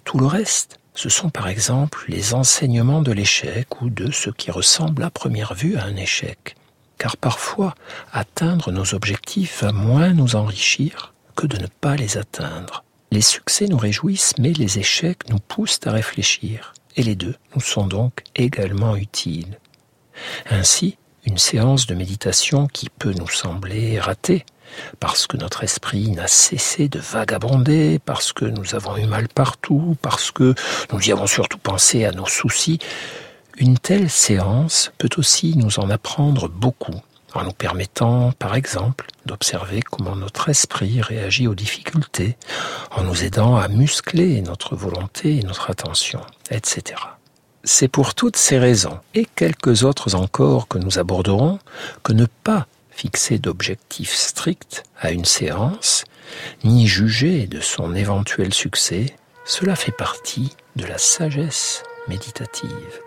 Tout 0.04 0.18
le 0.18 0.26
reste, 0.26 0.80
ce 0.96 1.10
sont 1.10 1.30
par 1.30 1.48
exemple 1.48 2.06
les 2.08 2.34
enseignements 2.34 3.04
de 3.04 3.12
l'échec 3.12 3.84
ou 3.84 3.92
de 3.92 4.10
ce 4.10 4.32
qui 4.32 4.50
ressemble 4.50 5.04
à 5.04 5.12
première 5.12 5.54
vue 5.54 5.78
à 5.78 5.84
un 5.84 5.96
échec. 5.96 6.56
Car 6.98 7.18
parfois, 7.18 7.76
atteindre 8.12 8.72
nos 8.72 8.96
objectifs 8.96 9.62
va 9.62 9.72
moins 9.72 10.12
nous 10.12 10.36
enrichir 10.36 11.14
que 11.36 11.46
de 11.46 11.58
ne 11.58 11.68
pas 11.68 11.98
les 11.98 12.18
atteindre. 12.18 12.84
Les 13.12 13.22
succès 13.22 13.68
nous 13.68 13.78
réjouissent, 13.78 14.34
mais 14.40 14.54
les 14.54 14.80
échecs 14.80 15.30
nous 15.30 15.38
poussent 15.38 15.82
à 15.86 15.92
réfléchir 15.92 16.74
et 16.98 17.04
les 17.04 17.16
deux 17.16 17.36
nous 17.56 17.62
sont 17.62 17.88
donc 17.88 18.24
également 18.36 18.98
utiles. 18.98 19.60
Ainsi, 20.50 20.98
une 21.26 21.38
séance 21.38 21.88
de 21.88 21.96
méditation 21.96 22.68
qui 22.68 22.90
peut 22.90 23.14
nous 23.14 23.30
sembler 23.30 24.00
ratée, 24.00 24.46
parce 25.00 25.28
que 25.28 25.38
notre 25.38 25.64
esprit 25.64 26.10
n'a 26.12 26.28
cessé 26.28 26.90
de 26.90 27.00
vagabonder, 27.00 28.00
parce 28.04 28.34
que 28.34 28.46
nous 28.46 28.76
avons 28.76 28.98
eu 28.98 29.06
mal 29.06 29.30
partout, 29.30 29.96
parce 30.02 30.32
que 30.32 30.56
nous 30.92 31.02
y 31.08 31.12
avons 31.12 31.28
surtout 31.28 31.60
pensé 31.60 32.04
à 32.04 32.12
nos 32.12 32.26
soucis, 32.26 32.80
une 33.58 33.78
telle 33.78 34.10
séance 34.10 34.92
peut 34.98 35.10
aussi 35.18 35.56
nous 35.56 35.80
en 35.80 35.90
apprendre 35.90 36.50
beaucoup 36.50 37.00
en 37.38 37.44
nous 37.44 37.54
permettant, 37.54 38.32
par 38.34 38.56
exemple, 38.56 39.08
d'observer 39.26 39.82
comment 39.82 40.16
notre 40.16 40.50
esprit 40.50 41.02
réagit 41.02 41.48
aux 41.48 41.56
difficultés, 41.56 42.38
en 42.92 43.04
nous 43.04 43.24
aidant 43.24 43.58
à 43.58 43.68
muscler 43.68 44.42
notre 44.42 44.76
volonté 44.76 45.38
et 45.38 45.44
notre 45.44 45.70
attention, 45.70 46.22
etc. 46.52 47.02
C'est 47.64 47.88
pour 47.88 48.16
toutes 48.16 48.38
ces 48.38 48.60
raisons, 48.60 49.00
et 49.14 49.26
quelques 49.36 49.84
autres 49.84 50.16
encore 50.16 50.68
que 50.68 50.78
nous 50.78 51.00
aborderons, 51.00 51.60
que 52.04 52.14
ne 52.14 52.26
pas 52.44 52.68
fixer 52.92 53.38
d'objectifs 53.38 54.14
stricts 54.14 54.84
à 55.00 55.12
une 55.12 55.26
séance, 55.26 56.06
ni 56.64 56.88
juger 56.88 57.48
de 57.48 57.60
son 57.60 57.96
éventuel 57.96 58.54
succès, 58.54 59.08
cela 59.46 59.76
fait 59.76 59.92
partie 59.92 60.56
de 60.76 60.86
la 60.86 60.98
sagesse 60.98 61.84
méditative. 62.08 63.02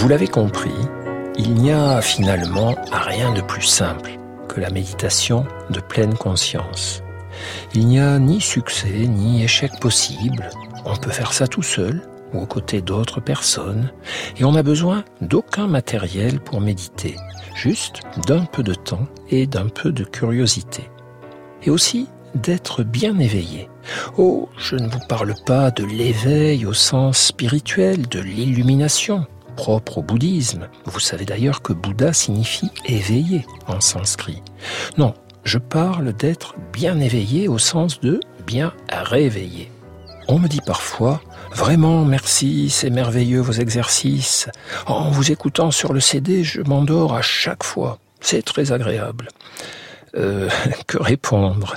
Vous 0.00 0.08
l'avez 0.08 0.28
compris, 0.28 0.72
il 1.36 1.52
n'y 1.52 1.72
a 1.72 2.00
finalement 2.00 2.74
rien 2.90 3.34
de 3.34 3.42
plus 3.42 3.60
simple 3.60 4.12
que 4.48 4.58
la 4.58 4.70
méditation 4.70 5.44
de 5.68 5.78
pleine 5.78 6.14
conscience. 6.14 7.02
Il 7.74 7.86
n'y 7.86 8.00
a 8.00 8.18
ni 8.18 8.40
succès 8.40 9.06
ni 9.06 9.44
échec 9.44 9.78
possible. 9.78 10.48
On 10.86 10.96
peut 10.96 11.10
faire 11.10 11.34
ça 11.34 11.46
tout 11.46 11.62
seul 11.62 12.00
ou 12.32 12.40
aux 12.40 12.46
côtés 12.46 12.80
d'autres 12.80 13.20
personnes 13.20 13.92
et 14.38 14.44
on 14.46 14.52
n'a 14.52 14.62
besoin 14.62 15.04
d'aucun 15.20 15.66
matériel 15.66 16.40
pour 16.40 16.62
méditer, 16.62 17.16
juste 17.54 18.00
d'un 18.26 18.46
peu 18.46 18.62
de 18.62 18.72
temps 18.72 19.06
et 19.28 19.46
d'un 19.46 19.68
peu 19.68 19.92
de 19.92 20.04
curiosité. 20.04 20.88
Et 21.62 21.68
aussi 21.68 22.08
d'être 22.34 22.84
bien 22.84 23.18
éveillé. 23.18 23.68
Oh, 24.16 24.48
je 24.56 24.76
ne 24.76 24.88
vous 24.88 25.06
parle 25.10 25.34
pas 25.44 25.70
de 25.70 25.84
l'éveil 25.84 26.64
au 26.64 26.72
sens 26.72 27.18
spirituel, 27.18 28.08
de 28.08 28.20
l'illumination 28.20 29.26
propre 29.60 29.98
au 29.98 30.02
bouddhisme. 30.02 30.68
Vous 30.86 31.00
savez 31.00 31.26
d'ailleurs 31.26 31.60
que 31.60 31.74
Bouddha 31.74 32.14
signifie 32.14 32.70
éveillé 32.86 33.44
en 33.66 33.78
sanskrit. 33.82 34.42
Non, 34.96 35.12
je 35.44 35.58
parle 35.58 36.14
d'être 36.14 36.54
bien 36.72 36.98
éveillé 36.98 37.46
au 37.46 37.58
sens 37.58 38.00
de 38.00 38.20
bien 38.46 38.72
réveillé. 38.90 39.70
On 40.28 40.38
me 40.38 40.48
dit 40.48 40.62
parfois 40.64 41.20
Vraiment, 41.54 42.06
merci, 42.06 42.70
c'est 42.70 42.88
merveilleux 42.88 43.40
vos 43.40 43.52
exercices. 43.52 44.48
En 44.86 45.10
vous 45.10 45.30
écoutant 45.30 45.70
sur 45.70 45.92
le 45.92 46.00
CD, 46.00 46.42
je 46.42 46.62
m'endors 46.62 47.12
à 47.12 47.20
chaque 47.20 47.62
fois. 47.62 47.98
C'est 48.22 48.42
très 48.42 48.72
agréable. 48.72 49.28
Euh, 50.16 50.48
que 50.86 50.98
répondre? 50.98 51.76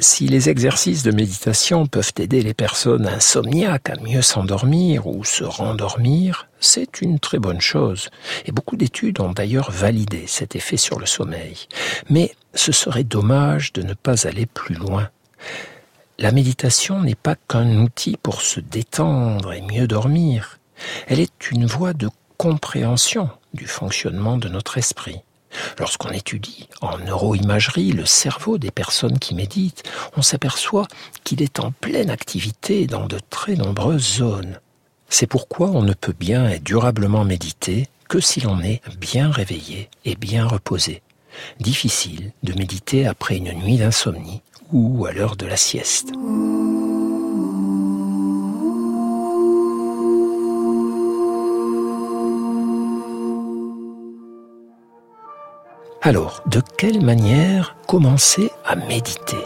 Si 0.00 0.28
les 0.28 0.48
exercices 0.48 1.02
de 1.02 1.10
méditation 1.10 1.86
peuvent 1.86 2.12
aider 2.18 2.42
les 2.42 2.54
personnes 2.54 3.06
insomniaques 3.06 3.90
à 3.90 3.96
mieux 4.00 4.22
s'endormir 4.22 5.06
ou 5.06 5.24
se 5.24 5.44
rendormir, 5.44 6.48
c'est 6.60 7.00
une 7.00 7.18
très 7.18 7.38
bonne 7.38 7.60
chose. 7.60 8.10
Et 8.46 8.52
beaucoup 8.52 8.76
d'études 8.76 9.20
ont 9.20 9.32
d'ailleurs 9.32 9.70
validé 9.70 10.24
cet 10.26 10.56
effet 10.56 10.76
sur 10.76 10.98
le 10.98 11.06
sommeil. 11.06 11.66
Mais 12.08 12.34
ce 12.54 12.72
serait 12.72 13.04
dommage 13.04 13.72
de 13.72 13.82
ne 13.82 13.94
pas 13.94 14.26
aller 14.26 14.46
plus 14.46 14.74
loin. 14.74 15.08
la 16.18 16.32
méditation 16.32 17.00
n'est 17.00 17.14
pas 17.14 17.34
qu'un 17.48 17.78
outil 17.78 18.18
pour 18.22 18.42
se 18.42 18.60
détendre 18.60 19.54
et 19.54 19.62
mieux 19.62 19.86
dormir. 19.86 20.58
Elle 21.06 21.20
est 21.20 21.50
une 21.50 21.64
voie 21.64 21.94
de 21.94 22.10
compréhension 22.36 23.30
du 23.54 23.66
fonctionnement 23.66 24.36
de 24.36 24.48
notre 24.48 24.76
esprit. 24.76 25.22
Lorsqu'on 25.78 26.10
étudie 26.10 26.68
en 26.80 26.98
neuroimagerie 26.98 27.92
le 27.92 28.06
cerveau 28.06 28.58
des 28.58 28.70
personnes 28.70 29.18
qui 29.18 29.34
méditent, 29.34 29.82
on 30.16 30.22
s'aperçoit 30.22 30.86
qu'il 31.24 31.42
est 31.42 31.60
en 31.60 31.72
pleine 31.72 32.10
activité 32.10 32.86
dans 32.86 33.06
de 33.06 33.18
très 33.30 33.56
nombreuses 33.56 34.16
zones. 34.16 34.60
C'est 35.08 35.26
pourquoi 35.26 35.68
on 35.70 35.82
ne 35.82 35.92
peut 35.92 36.14
bien 36.18 36.48
et 36.48 36.60
durablement 36.60 37.24
méditer 37.24 37.88
que 38.08 38.20
si 38.20 38.40
l'on 38.40 38.60
est 38.60 38.80
bien 38.98 39.30
réveillé 39.30 39.88
et 40.04 40.14
bien 40.14 40.46
reposé. 40.46 41.02
Difficile 41.58 42.32
de 42.42 42.52
méditer 42.54 43.06
après 43.06 43.36
une 43.36 43.52
nuit 43.52 43.76
d'insomnie 43.76 44.42
ou 44.72 45.06
à 45.06 45.12
l'heure 45.12 45.36
de 45.36 45.46
la 45.46 45.56
sieste. 45.56 46.12
Alors, 56.02 56.42
de 56.46 56.62
quelle 56.78 57.04
manière 57.04 57.76
commencer 57.86 58.50
à 58.64 58.74
méditer? 58.74 59.42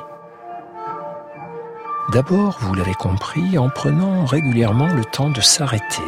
D'abord, 2.12 2.58
vous 2.60 2.74
l'avez 2.74 2.94
compris, 2.94 3.58
en 3.58 3.68
prenant 3.68 4.24
régulièrement 4.24 4.86
le 4.86 5.04
temps 5.04 5.30
de 5.30 5.40
s'arrêter 5.40 6.04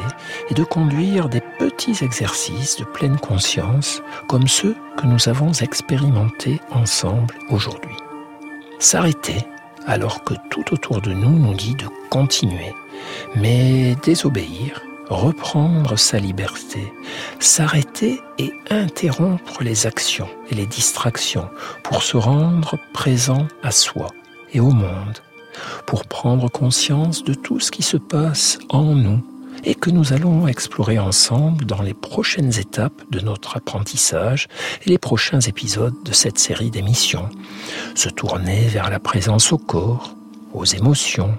et 0.48 0.54
de 0.54 0.62
conduire 0.62 1.28
des 1.28 1.40
petits 1.40 2.04
exercices 2.04 2.76
de 2.76 2.85
pleine 2.85 3.18
conscience 3.18 4.00
comme 4.28 4.46
ceux 4.46 4.76
que 4.96 5.06
nous 5.06 5.28
avons 5.28 5.52
expérimentés 5.52 6.61
ensemble 6.70 7.35
aujourd'hui. 7.50 7.96
S'arrêter 8.78 9.44
alors 9.85 10.22
que 10.22 10.35
tout 10.48 10.72
autour 10.72 11.00
de 11.00 11.12
nous 11.12 11.40
nous 11.40 11.54
dit 11.54 11.74
de 11.74 11.88
continuer, 12.09 12.72
mais 13.35 13.96
désobéir 13.96 14.80
reprendre 15.08 15.98
sa 15.98 16.18
liberté, 16.18 16.92
s'arrêter 17.38 18.20
et 18.38 18.52
interrompre 18.70 19.62
les 19.62 19.86
actions 19.86 20.28
et 20.50 20.54
les 20.54 20.66
distractions 20.66 21.48
pour 21.82 22.02
se 22.02 22.16
rendre 22.16 22.78
présent 22.92 23.46
à 23.62 23.70
soi 23.70 24.08
et 24.52 24.60
au 24.60 24.70
monde, 24.70 25.18
pour 25.86 26.04
prendre 26.06 26.50
conscience 26.50 27.24
de 27.24 27.34
tout 27.34 27.60
ce 27.60 27.70
qui 27.70 27.82
se 27.82 27.96
passe 27.96 28.58
en 28.68 28.94
nous 28.94 29.22
et 29.64 29.74
que 29.74 29.90
nous 29.90 30.12
allons 30.12 30.46
explorer 30.46 30.98
ensemble 30.98 31.64
dans 31.64 31.82
les 31.82 31.94
prochaines 31.94 32.58
étapes 32.58 33.02
de 33.10 33.20
notre 33.20 33.56
apprentissage 33.56 34.48
et 34.84 34.90
les 34.90 34.98
prochains 34.98 35.40
épisodes 35.40 36.02
de 36.04 36.12
cette 36.12 36.38
série 36.38 36.70
d'émissions. 36.70 37.28
Se 37.94 38.08
tourner 38.08 38.66
vers 38.68 38.90
la 38.90 39.00
présence 39.00 39.52
au 39.52 39.58
corps, 39.58 40.14
aux 40.52 40.64
émotions, 40.64 41.38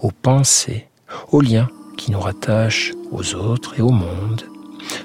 aux 0.00 0.10
pensées, 0.10 0.88
aux 1.30 1.40
liens 1.40 1.68
qui 2.02 2.10
nous 2.10 2.18
rattachent 2.18 2.92
aux 3.12 3.36
autres 3.36 3.78
et 3.78 3.80
au 3.80 3.90
monde. 3.90 4.42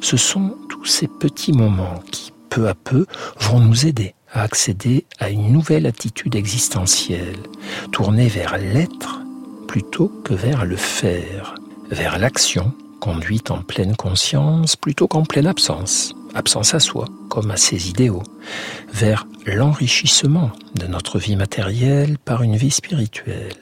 Ce 0.02 0.18
sont 0.18 0.58
tous 0.68 0.86
ces 0.86 1.08
petits 1.08 1.54
moments 1.54 2.02
qui, 2.12 2.34
peu 2.50 2.68
à 2.68 2.74
peu, 2.74 3.06
vont 3.40 3.60
nous 3.60 3.86
aider 3.86 4.16
à 4.34 4.42
accéder 4.42 5.06
à 5.20 5.30
une 5.30 5.52
nouvelle 5.52 5.86
attitude 5.86 6.34
existentielle, 6.34 7.38
tournée 7.92 8.28
vers 8.28 8.58
l'être 8.58 9.20
plutôt 9.68 10.12
que 10.24 10.34
vers 10.34 10.66
le 10.66 10.76
faire, 10.76 11.54
vers 11.92 12.18
l'action 12.18 12.74
conduite 13.00 13.52
en 13.52 13.62
pleine 13.62 13.96
conscience 13.96 14.76
plutôt 14.76 15.08
qu'en 15.08 15.24
pleine 15.24 15.46
absence, 15.46 16.16
absence 16.34 16.74
à 16.74 16.80
soi 16.80 17.06
comme 17.30 17.52
à 17.52 17.58
ses 17.58 17.92
idéaux, 17.92 18.24
vers 18.92 19.28
l'enrichissement 19.46 20.50
de 20.74 20.88
notre 20.88 21.20
vie 21.20 21.36
matérielle 21.36 22.18
par 22.18 22.42
une 22.42 22.56
vie 22.56 22.72
spirituelle. 22.72 23.54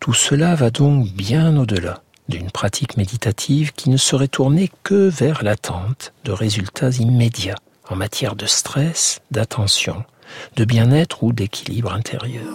Tout 0.00 0.14
cela 0.14 0.56
va 0.56 0.70
donc 0.70 1.06
bien 1.12 1.56
au-delà 1.56 2.01
d'une 2.28 2.50
pratique 2.50 2.96
méditative 2.96 3.72
qui 3.72 3.90
ne 3.90 3.96
serait 3.96 4.28
tournée 4.28 4.70
que 4.82 5.08
vers 5.08 5.42
l'attente 5.42 6.12
de 6.24 6.32
résultats 6.32 6.90
immédiats 6.90 7.58
en 7.88 7.96
matière 7.96 8.36
de 8.36 8.46
stress, 8.46 9.20
d'attention, 9.30 10.04
de 10.56 10.64
bien-être 10.64 11.22
ou 11.22 11.32
d'équilibre 11.32 11.92
intérieur. 11.92 12.46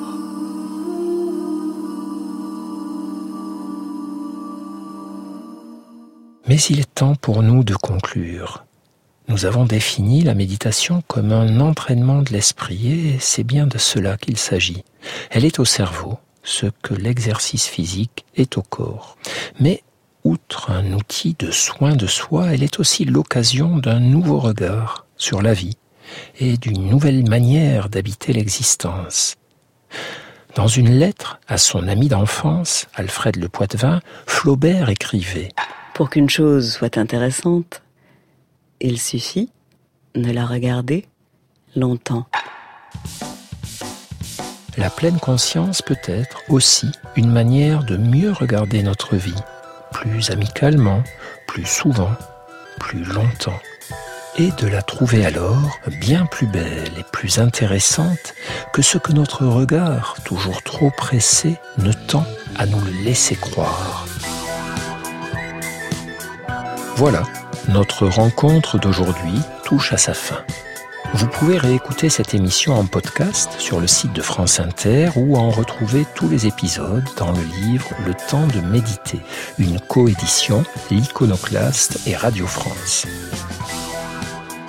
Mais 6.48 6.56
il 6.56 6.80
est 6.80 6.96
temps 6.96 7.16
pour 7.16 7.44
nous 7.44 7.64
de 7.64 7.76
conclure. 7.76 8.64
Nous 9.28 9.46
avons 9.46 9.66
défini 9.66 10.22
la 10.22 10.34
méditation 10.34 11.04
comme 11.08 11.34
un 11.34 11.60
entraînement 11.60 12.22
de 12.22 12.32
l'esprit 12.32 13.10
et 13.10 13.18
c'est 13.20 13.44
bien 13.44 13.68
de 13.68 13.78
cela 13.78 14.16
qu'il 14.16 14.38
s'agit. 14.38 14.86
Elle 15.30 15.44
est 15.44 15.60
au 15.60 15.66
cerveau, 15.66 16.18
ce 16.48 16.68
que 16.82 16.94
l'exercice 16.94 17.68
physique 17.68 18.26
est 18.36 18.58
au 18.58 18.62
corps. 18.62 19.18
Mais 19.60 19.84
outre 20.24 20.72
un 20.72 20.94
outil 20.94 21.36
de 21.38 21.52
soin 21.52 21.96
de 21.96 22.08
soi, 22.08 22.54
elle 22.54 22.64
est 22.64 22.80
aussi 22.80 23.04
l'occasion 23.04 23.78
d'un 23.78 24.00
nouveau 24.00 24.40
regard 24.40 25.06
sur 25.18 25.42
la 25.42 25.54
vie 25.54 25.78
et 26.40 26.58
d'une 26.58 26.88
nouvelle 26.88 27.28
manière 27.30 27.90
d'habiter 27.90 28.32
l'existence. 28.32 29.36
Dans 30.56 30.68
une 30.68 30.98
lettre 30.98 31.40
à 31.48 31.58
son 31.58 31.88
ami 31.88 32.08
d'enfance, 32.08 32.88
Alfred 32.96 33.36
Le 33.36 33.50
Poitvin, 33.50 34.00
Flaubert 34.26 34.90
écrivait 34.90 35.50
Pour 35.94 36.10
qu'une 36.10 36.30
chose 36.30 36.72
soit 36.72 36.98
intéressante, 36.98 37.84
il 38.80 39.00
suffit 39.02 39.52
de 40.16 40.32
la 40.32 40.46
regarder 40.46 41.06
longtemps. 41.76 42.26
La 44.78 44.92
pleine 44.92 45.20
conscience 45.20 45.82
peut 45.82 45.98
être 46.06 46.44
aussi 46.50 46.92
une 47.16 47.32
manière 47.32 47.84
de 47.84 47.98
mieux 47.98 48.32
regarder 48.32 48.84
notre 48.84 49.16
vie, 49.16 49.42
plus 49.92 50.30
amicalement, 50.30 51.04
plus 51.48 51.66
souvent, 51.66 52.12
plus 52.80 53.04
longtemps, 53.04 53.60
et 54.38 54.52
de 54.52 54.68
la 54.68 54.84
trouver 54.84 55.26
alors 55.26 55.80
bien 56.00 56.28
plus 56.28 56.46
belle 56.46 56.92
et 57.00 57.04
plus 57.12 57.40
intéressante 57.40 58.36
que 58.72 58.84
ce 58.84 59.00
que 59.00 59.14
notre 59.14 59.48
regard, 59.48 60.16
toujours 60.24 60.62
trop 60.62 60.92
pressé, 60.92 61.56
ne 61.80 61.92
tend 61.92 62.26
à 62.56 62.68
nous 62.68 62.86
laisser 63.04 63.36
croire. 63.36 64.06
Voilà, 66.98 67.24
notre 67.70 68.06
rencontre 68.06 68.78
d'aujourd'hui 68.78 69.42
touche 69.64 69.92
à 69.92 69.98
sa 69.98 70.14
fin. 70.14 70.44
Vous 71.14 71.28
pouvez 71.28 71.58
réécouter 71.58 72.10
cette 72.10 72.34
émission 72.34 72.74
en 72.76 72.86
podcast 72.86 73.56
sur 73.60 73.80
le 73.80 73.88
site 73.88 74.14
de 74.14 74.22
France 74.22 74.60
Inter 74.60 75.10
ou 75.16 75.38
en 75.38 75.50
retrouver 75.50 76.06
tous 76.16 76.28
les 76.28 76.48
épisodes 76.48 77.08
dans 77.18 77.32
le 77.32 77.42
livre 77.62 77.90
Le 78.06 78.14
temps 78.14 78.46
de 78.48 78.60
méditer, 78.60 79.22
une 79.58 79.80
coédition 79.80 80.64
L'Iconoclaste 80.92 82.00
et 82.08 82.16
Radio 82.16 82.46
France. 82.46 83.08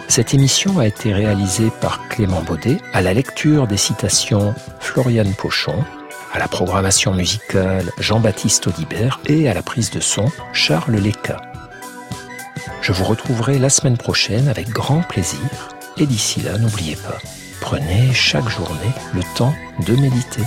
Cette 0.07 0.33
émission 0.33 0.79
a 0.79 0.87
été 0.87 1.12
réalisée 1.12 1.70
par 1.81 2.09
Clément 2.09 2.42
Baudet, 2.42 2.79
à 2.92 3.03
la 3.03 3.12
lecture 3.12 3.66
des 3.66 3.77
citations 3.77 4.55
Floriane 4.81 5.35
Pochon, 5.35 5.85
à 6.33 6.38
la 6.38 6.48
programmation 6.48 7.12
musicale 7.12 7.90
Jean-Baptiste 7.98 8.68
Audibert 8.68 9.20
et 9.27 9.48
à 9.48 9.55
la 9.55 9.62
prise 9.62 9.90
de 9.90 10.01
son 10.01 10.31
Charles 10.53 10.96
Leca. 10.96 11.40
Je 12.81 12.92
vous 12.92 13.05
retrouverai 13.05 13.59
la 13.59 13.70
semaine 13.70 13.98
prochaine 13.98 14.48
avec 14.48 14.70
grand 14.70 15.03
plaisir 15.03 15.77
et 15.98 16.06
d'ici 16.06 16.40
là, 16.40 16.58
n'oubliez 16.58 16.96
pas, 16.96 17.18
prenez 17.61 18.12
chaque 18.12 18.48
journée 18.48 18.92
le 19.14 19.22
temps 19.37 19.54
de 19.87 19.96
méditer. 19.96 20.42